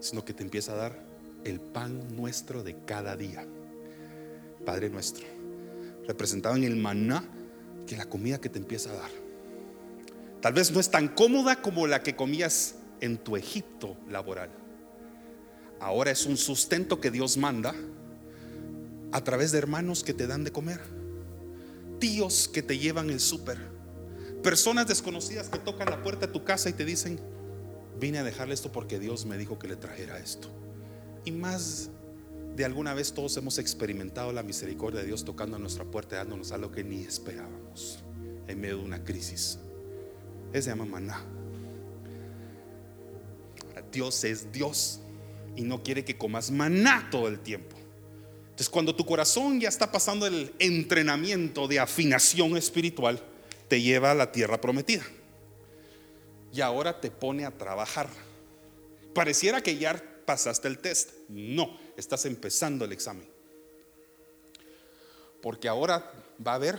[0.04, 0.98] sino que te empieza a dar
[1.44, 3.46] el pan nuestro de cada día.
[4.66, 5.24] Padre nuestro,
[6.06, 7.24] representado en el maná,
[7.86, 9.10] que la comida que te empieza a dar.
[10.42, 14.50] Tal vez no es tan cómoda como la que comías en tu Egipto laboral.
[15.80, 17.74] Ahora es un sustento que Dios manda
[19.10, 20.80] a través de hermanos que te dan de comer,
[21.98, 23.58] tíos que te llevan el súper,
[24.42, 27.18] personas desconocidas que tocan la puerta de tu casa y te dicen,
[28.00, 30.48] vine a dejarle esto porque Dios me dijo que le trajera esto.
[31.24, 31.90] Y más
[32.56, 36.52] de alguna vez todos hemos experimentado la misericordia de Dios tocando a nuestra puerta, dándonos
[36.52, 38.04] algo que ni esperábamos
[38.46, 39.58] en medio de una crisis.
[40.52, 41.24] Se llama maná.
[43.90, 45.00] Dios es Dios
[45.56, 47.76] y no quiere que comas maná todo el tiempo.
[48.44, 53.20] Entonces cuando tu corazón ya está pasando el entrenamiento de afinación espiritual,
[53.68, 55.02] te lleva a la tierra prometida.
[56.54, 58.08] Y ahora te pone a trabajar.
[59.12, 61.10] Pareciera que ya pasaste el test.
[61.28, 63.28] No, estás empezando el examen.
[65.42, 66.12] Porque ahora
[66.46, 66.78] va a ver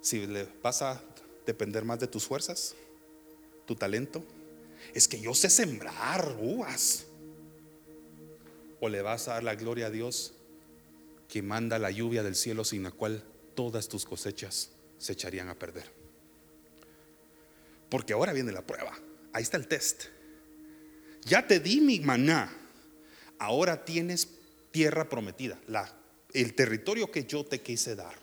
[0.00, 1.02] si le vas a
[1.44, 2.76] depender más de tus fuerzas,
[3.66, 4.22] tu talento.
[4.94, 7.04] Es que yo sé sembrar uvas.
[8.78, 10.34] O le vas a dar la gloria a Dios
[11.28, 13.24] que manda la lluvia del cielo sin la cual
[13.56, 15.99] todas tus cosechas se echarían a perder.
[17.90, 18.96] Porque ahora viene la prueba.
[19.32, 20.04] Ahí está el test.
[21.24, 22.56] Ya te di mi maná.
[23.38, 24.28] Ahora tienes
[24.70, 25.58] tierra prometida,
[26.32, 28.14] el territorio que yo te quise dar.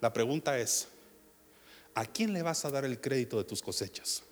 [0.00, 0.88] La pregunta es,
[1.94, 4.24] ¿a quién le vas a dar el crédito de tus cosechas?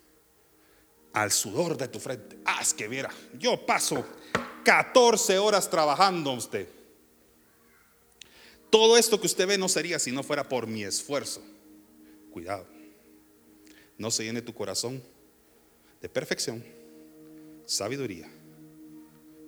[1.12, 2.38] Al sudor de tu frente.
[2.60, 4.04] Es que viera, yo paso
[4.64, 6.68] 14 horas trabajando usted.
[8.68, 11.42] Todo esto que usted ve no sería si no fuera por mi esfuerzo.
[12.32, 12.66] Cuidado.
[14.00, 15.02] No se llene tu corazón
[16.00, 16.64] de perfección,
[17.66, 18.32] sabiduría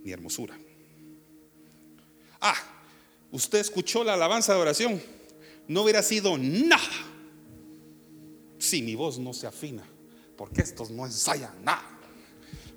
[0.04, 0.58] ni hermosura.
[2.38, 2.54] Ah,
[3.30, 5.02] usted escuchó la alabanza de oración.
[5.66, 6.82] No hubiera sido nada
[8.58, 9.84] si mi voz no se afina,
[10.36, 11.98] porque estos no ensayan nada.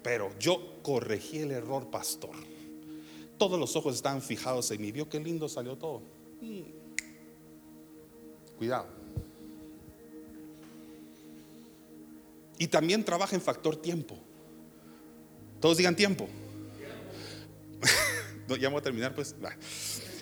[0.01, 2.37] Pero yo corregí el error, pastor.
[3.37, 4.93] Todos los ojos estaban fijados en mí.
[4.93, 6.03] Vio qué lindo salió todo.
[8.57, 9.04] Cuidado.
[12.57, 14.17] Y también trabaja en factor tiempo.
[15.59, 16.27] Todos digan tiempo.
[18.47, 19.35] no, ya voy a terminar, pues.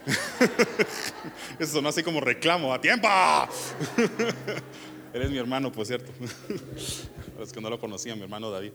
[1.59, 3.07] Eso no así como reclamo a tiempo.
[5.13, 6.11] Él es mi hermano, por cierto.
[7.37, 8.71] Los que no lo conocían, mi hermano David.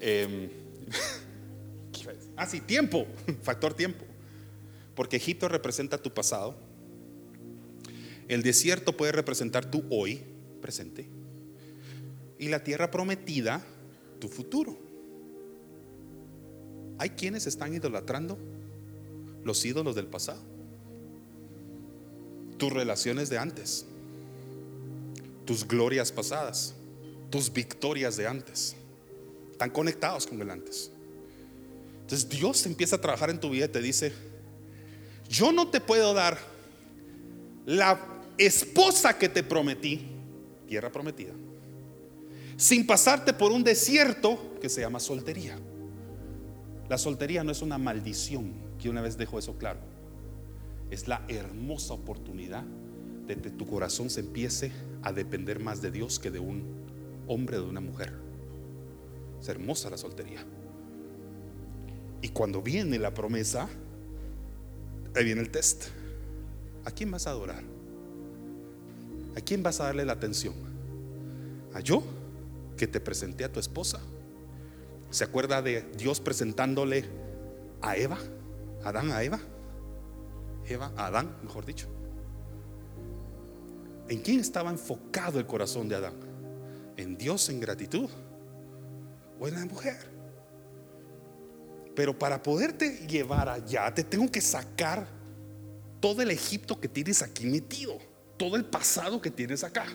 [0.00, 0.50] Eh,
[2.36, 3.06] ah, sí, tiempo.
[3.42, 4.04] Factor tiempo.
[4.94, 6.56] Porque Egipto representa tu pasado.
[8.26, 10.22] El desierto puede representar tu hoy,
[10.60, 11.08] presente.
[12.38, 13.62] Y la tierra prometida,
[14.20, 14.76] tu futuro.
[16.98, 18.38] Hay quienes están idolatrando
[19.44, 20.40] los ídolos del pasado.
[22.56, 23.86] Tus relaciones de antes.
[25.44, 26.74] Tus glorias pasadas.
[27.30, 28.76] Tus victorias de antes.
[29.52, 30.90] Están conectados con el antes.
[32.02, 34.12] Entonces Dios empieza a trabajar en tu vida y te dice,
[35.28, 36.38] yo no te puedo dar
[37.66, 38.00] la
[38.38, 40.06] esposa que te prometí,
[40.66, 41.32] tierra prometida,
[42.58, 45.58] sin pasarte por un desierto que se llama soltería.
[46.90, 49.80] La soltería no es una maldición, que una vez dejo eso claro.
[50.90, 52.64] Es la hermosa oportunidad
[53.26, 54.70] de que tu corazón se empiece
[55.02, 56.64] a depender más de Dios que de un
[57.26, 58.12] hombre o de una mujer.
[59.40, 60.44] Es hermosa la soltería.
[62.20, 63.68] Y cuando viene la promesa,
[65.18, 65.86] Ahí viene el test.
[66.84, 67.64] ¿A quién vas a adorar?
[69.36, 70.54] ¿A quién vas a darle la atención?
[71.74, 72.04] ¿A yo
[72.78, 74.00] que te presenté a tu esposa?
[75.10, 77.04] ¿Se acuerda de Dios presentándole
[77.82, 78.18] a Eva?
[78.82, 79.38] ¿Adán a Eva?
[80.66, 81.88] Eva a Adán, mejor dicho.
[84.08, 86.14] ¿En quién estaba enfocado el corazón de Adán?
[86.96, 88.08] ¿En Dios en gratitud?
[89.38, 89.96] ¿O en la mujer?
[91.94, 95.06] Pero para poderte llevar allá, te tengo que sacar
[96.00, 97.98] todo el Egipto que tienes aquí metido,
[98.36, 99.86] todo el pasado que tienes acá.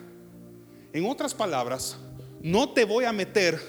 [0.91, 1.97] En otras palabras,
[2.43, 3.59] no te voy a meter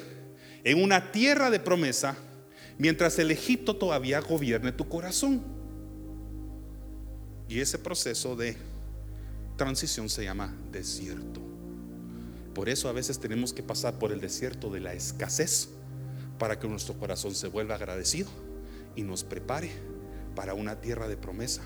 [0.65, 2.17] en una tierra de promesa
[2.77, 5.43] mientras el Egipto todavía gobierne tu corazón.
[7.49, 8.57] Y ese proceso de
[9.57, 11.41] transición se llama desierto.
[12.53, 15.69] Por eso a veces tenemos que pasar por el desierto de la escasez
[16.39, 18.29] para que nuestro corazón se vuelva agradecido
[18.97, 19.71] y nos prepare
[20.35, 21.63] para una tierra de promesa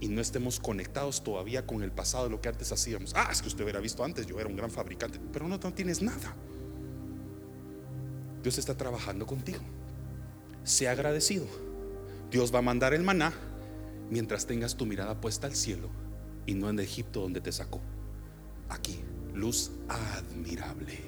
[0.00, 3.12] y no estemos conectados todavía con el pasado de lo que antes hacíamos.
[3.14, 5.74] Ah, es que usted hubiera visto antes, yo era un gran fabricante, pero no, no
[5.74, 6.34] tienes nada.
[8.42, 9.60] Dios está trabajando contigo.
[10.64, 11.46] Sea agradecido.
[12.30, 13.32] Dios va a mandar el maná
[14.08, 15.90] mientras tengas tu mirada puesta al cielo
[16.46, 17.80] y no en Egipto donde te sacó.
[18.68, 19.00] Aquí,
[19.34, 20.98] luz admirable.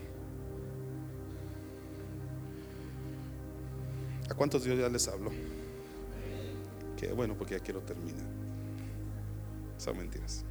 [4.28, 5.30] ¿A cuántos Dios ya les hablo?
[6.96, 8.31] Que bueno, porque ya quiero terminar.
[9.82, 10.44] Son mentiras.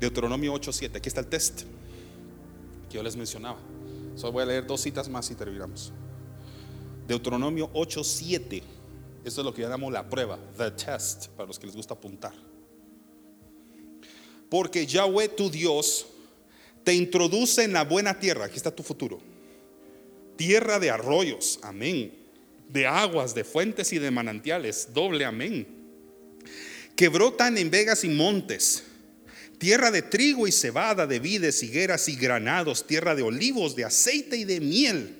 [0.00, 0.96] Deuteronomio 8:7.
[0.96, 1.62] Aquí está el test
[2.88, 3.58] que yo les mencionaba.
[4.16, 5.92] Solo voy a leer dos citas más y terminamos.
[7.06, 8.62] Deuteronomio 8:7.
[9.24, 12.32] Eso es lo que llamamos la prueba, the test, para los que les gusta apuntar.
[14.48, 16.06] Porque Yahweh tu Dios
[16.82, 18.46] te introduce en la buena tierra.
[18.46, 19.20] Aquí está tu futuro
[20.40, 22.14] tierra de arroyos, amén,
[22.66, 25.79] de aguas, de fuentes y de manantiales, doble amén,
[27.00, 28.82] que brotan en vegas y montes,
[29.56, 34.36] tierra de trigo y cebada, de vides, higueras y granados, tierra de olivos, de aceite
[34.36, 35.16] y de miel,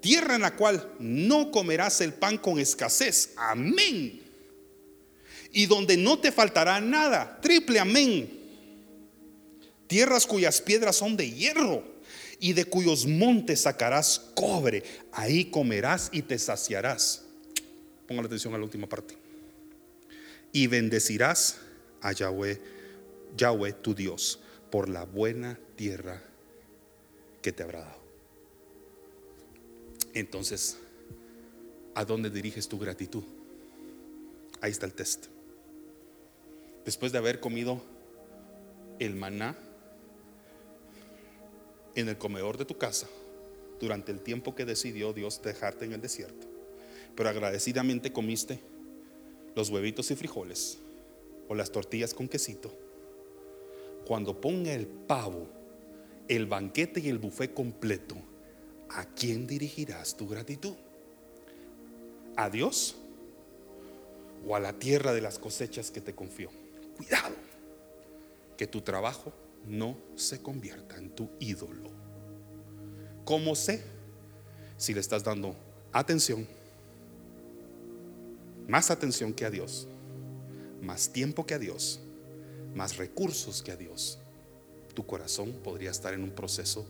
[0.00, 3.32] tierra en la cual no comerás el pan con escasez.
[3.36, 4.22] Amén.
[5.50, 7.40] Y donde no te faltará nada.
[7.42, 8.30] Triple amén.
[9.88, 11.82] Tierras cuyas piedras son de hierro
[12.38, 14.84] y de cuyos montes sacarás cobre.
[15.10, 17.24] Ahí comerás y te saciarás.
[18.06, 19.25] Ponga la atención a la última parte.
[20.56, 21.58] Y bendecirás
[22.00, 22.58] a Yahweh,
[23.36, 24.40] Yahweh tu Dios,
[24.70, 26.22] por la buena tierra
[27.42, 28.00] que te habrá dado.
[30.14, 30.78] Entonces,
[31.94, 33.22] ¿a dónde diriges tu gratitud?
[34.62, 35.26] Ahí está el test.
[36.86, 37.82] Después de haber comido
[38.98, 39.58] el maná
[41.96, 43.08] en el comedor de tu casa
[43.78, 46.46] durante el tiempo que decidió Dios dejarte en el desierto,
[47.14, 48.58] pero agradecidamente comiste
[49.56, 50.78] los huevitos y frijoles
[51.48, 52.70] o las tortillas con quesito,
[54.06, 55.48] cuando ponga el pavo,
[56.28, 58.16] el banquete y el buffet completo,
[58.90, 60.74] ¿a quién dirigirás tu gratitud?
[62.36, 62.96] ¿A Dios
[64.46, 66.50] o a la tierra de las cosechas que te confió?
[66.96, 67.34] Cuidado,
[68.56, 69.32] que tu trabajo
[69.66, 71.90] no se convierta en tu ídolo.
[73.24, 73.82] ¿Cómo sé?
[74.76, 75.56] Si le estás dando
[75.92, 76.46] atención,
[78.68, 79.86] más atención que a Dios,
[80.82, 82.00] más tiempo que a Dios,
[82.74, 84.18] más recursos que a Dios,
[84.94, 86.86] tu corazón podría estar en un proceso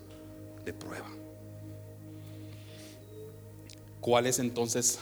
[0.64, 1.10] de prueba.
[4.00, 4.98] ¿Cuál es entonces?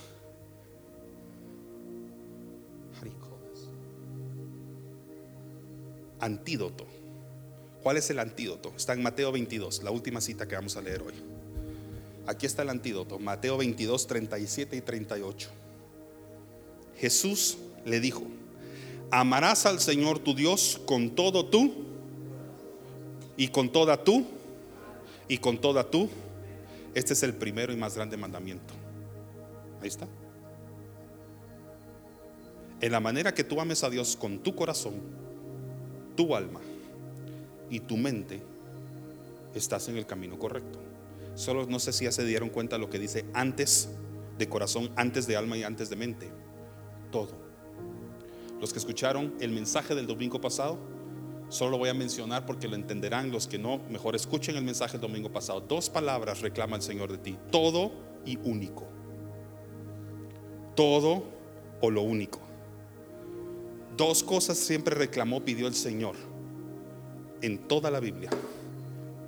[6.21, 6.87] Antídoto.
[7.83, 8.73] ¿Cuál es el antídoto?
[8.75, 11.13] Está en Mateo 22, la última cita que vamos a leer hoy.
[12.27, 15.51] Aquí está el antídoto, Mateo 22, 37 y 38.
[16.99, 18.23] Jesús le dijo,
[19.11, 21.73] amarás al Señor tu Dios con todo tú
[23.37, 24.25] y con toda tú
[25.29, 26.09] y con toda tú.
[26.95, 28.75] Este es el primero y más grande mandamiento.
[29.81, 30.07] Ahí está.
[32.81, 34.95] En la manera que tú ames a Dios con tu corazón,
[36.17, 36.61] tu alma
[37.71, 38.41] y tu mente,
[39.55, 40.79] estás en el camino correcto.
[41.35, 43.89] Solo no sé si ya se dieron cuenta lo que dice antes
[44.39, 46.31] de corazón, antes de alma y antes de mente.
[47.15, 47.29] Todo.
[48.61, 50.79] Los que escucharon el mensaje del domingo pasado,
[51.49, 53.31] solo lo voy a mencionar porque lo entenderán.
[53.31, 55.61] Los que no, mejor escuchen el mensaje del domingo pasado.
[55.61, 57.39] Dos palabras reclama el Señor de ti.
[57.53, 57.93] Todo
[58.27, 58.89] y único.
[60.75, 61.23] Todo
[61.81, 62.41] o lo único.
[63.97, 66.17] Dos cosas siempre reclamó, pidió el Señor
[67.43, 68.31] en toda la Biblia.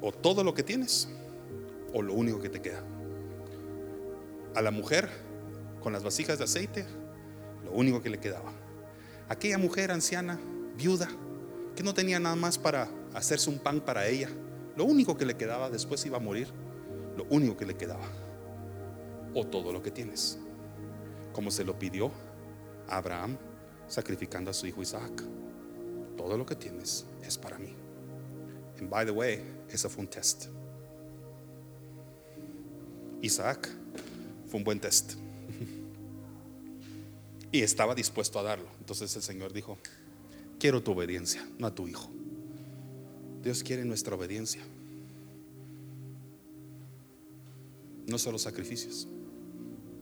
[0.03, 1.09] O todo lo que tienes
[1.95, 2.83] o lo único que te queda.
[4.57, 5.09] A la mujer
[5.81, 6.85] con las vasijas de aceite,
[7.77, 8.53] único que le quedaba.
[9.29, 10.39] Aquella mujer anciana,
[10.77, 11.09] viuda,
[11.75, 14.29] que no tenía nada más para hacerse un pan para ella,
[14.77, 16.49] lo único que le quedaba, después iba a morir,
[17.17, 18.07] lo único que le quedaba.
[19.35, 20.39] O todo lo que tienes,
[21.33, 22.11] como se lo pidió
[22.89, 23.37] Abraham
[23.89, 25.23] sacrificando a su hijo Isaac.
[26.17, 27.75] Todo lo que tienes es para mí.
[28.79, 30.47] And by the way, eso fue un test.
[33.23, 33.69] Isaac
[34.47, 35.26] fue un buen test.
[37.53, 38.69] Y estaba dispuesto a darlo.
[38.81, 39.79] Entonces el Señor dijo,
[40.59, 42.11] quiero tu obediencia, no a tu hijo.
[43.43, 44.63] Dios quiere nuestra obediencia.
[48.07, 49.07] No solo sacrificios.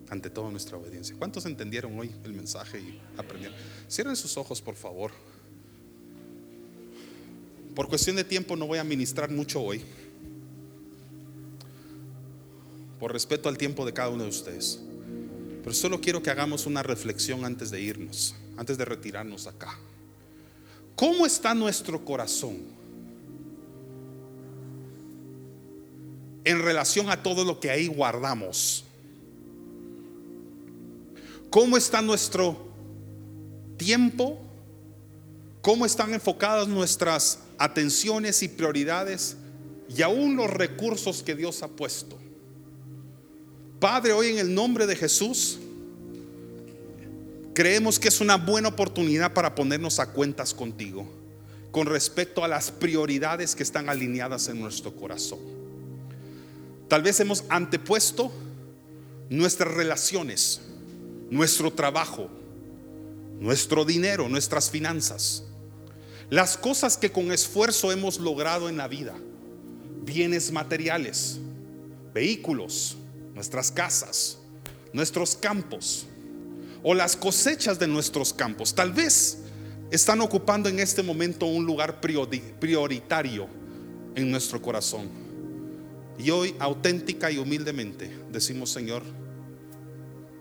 [0.09, 1.17] Ante todo nuestra obediencia.
[1.19, 3.57] ¿Cuántos entendieron hoy el mensaje y aprendieron?
[3.91, 5.11] Cierren sus ojos, por favor.
[7.75, 9.83] Por cuestión de tiempo no voy a ministrar mucho hoy.
[13.01, 14.81] Por respeto al tiempo de cada uno de ustedes.
[15.65, 19.79] Pero solo quiero que hagamos una reflexión antes de irnos, antes de retirarnos acá.
[20.95, 22.59] ¿Cómo está nuestro corazón
[26.45, 28.85] en relación a todo lo que ahí guardamos?
[31.49, 32.69] ¿Cómo está nuestro
[33.79, 34.39] tiempo?
[35.63, 39.39] ¿Cómo están enfocadas nuestras atenciones y prioridades
[39.89, 42.19] y aún los recursos que Dios ha puesto?
[43.85, 45.59] Padre, hoy en el nombre de Jesús,
[47.53, 51.07] creemos que es una buena oportunidad para ponernos a cuentas contigo
[51.71, 55.39] con respecto a las prioridades que están alineadas en nuestro corazón.
[56.89, 58.33] Tal vez hemos antepuesto
[59.29, 60.63] nuestras relaciones,
[61.29, 62.31] nuestro trabajo,
[63.39, 65.45] nuestro dinero, nuestras finanzas,
[66.31, 69.15] las cosas que con esfuerzo hemos logrado en la vida,
[70.07, 71.39] bienes materiales,
[72.15, 72.97] vehículos,
[73.35, 74.39] nuestras casas,
[74.93, 76.07] nuestros campos
[76.83, 78.75] o las cosechas de nuestros campos.
[78.75, 79.39] Tal vez
[79.91, 83.49] están ocupando en este momento un lugar prioritario
[84.15, 85.09] en nuestro corazón.
[86.19, 89.03] Y hoy auténtica y humildemente decimos, Señor,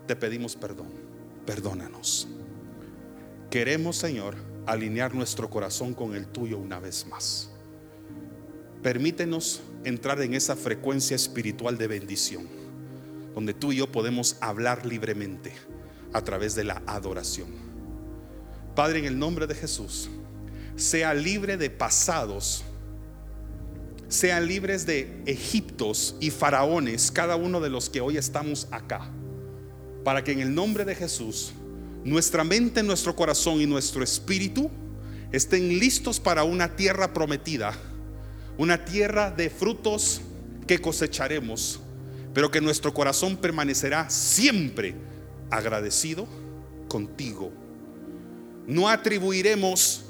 [0.06, 0.88] te pedimos perdón,
[1.46, 2.28] perdónanos.
[3.50, 7.50] Queremos, Señor, alinear nuestro corazón con el tuyo una vez más.
[8.82, 12.46] Permítenos entrar en esa frecuencia espiritual de bendición,
[13.34, 15.52] donde tú y yo podemos hablar libremente
[16.12, 17.48] a través de la adoración.
[18.74, 20.08] Padre, en el nombre de Jesús,
[20.76, 22.64] sea libre de pasados,
[24.08, 29.10] sean libres de Egiptos y faraones, cada uno de los que hoy estamos acá,
[30.04, 31.52] para que en el nombre de Jesús,
[32.04, 34.70] nuestra mente, nuestro corazón y nuestro espíritu
[35.32, 37.74] estén listos para una tierra prometida,
[38.58, 40.20] una tierra de frutos
[40.66, 41.80] que cosecharemos,
[42.34, 44.94] pero que nuestro corazón permanecerá siempre
[45.50, 46.26] agradecido
[46.88, 47.52] contigo.
[48.66, 50.04] No atribuiremos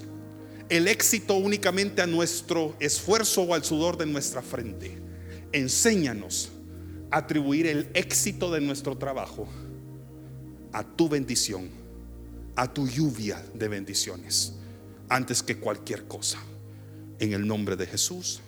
[0.70, 4.98] el éxito únicamente a nuestro esfuerzo o al sudor de nuestra frente.
[5.52, 6.50] Enséñanos
[7.10, 9.46] a atribuir el éxito de nuestro trabajo
[10.72, 11.68] a tu bendición,
[12.56, 14.54] a tu lluvia de bendiciones,
[15.08, 16.38] antes que cualquier cosa.
[17.20, 18.40] En el nombre de Jesús.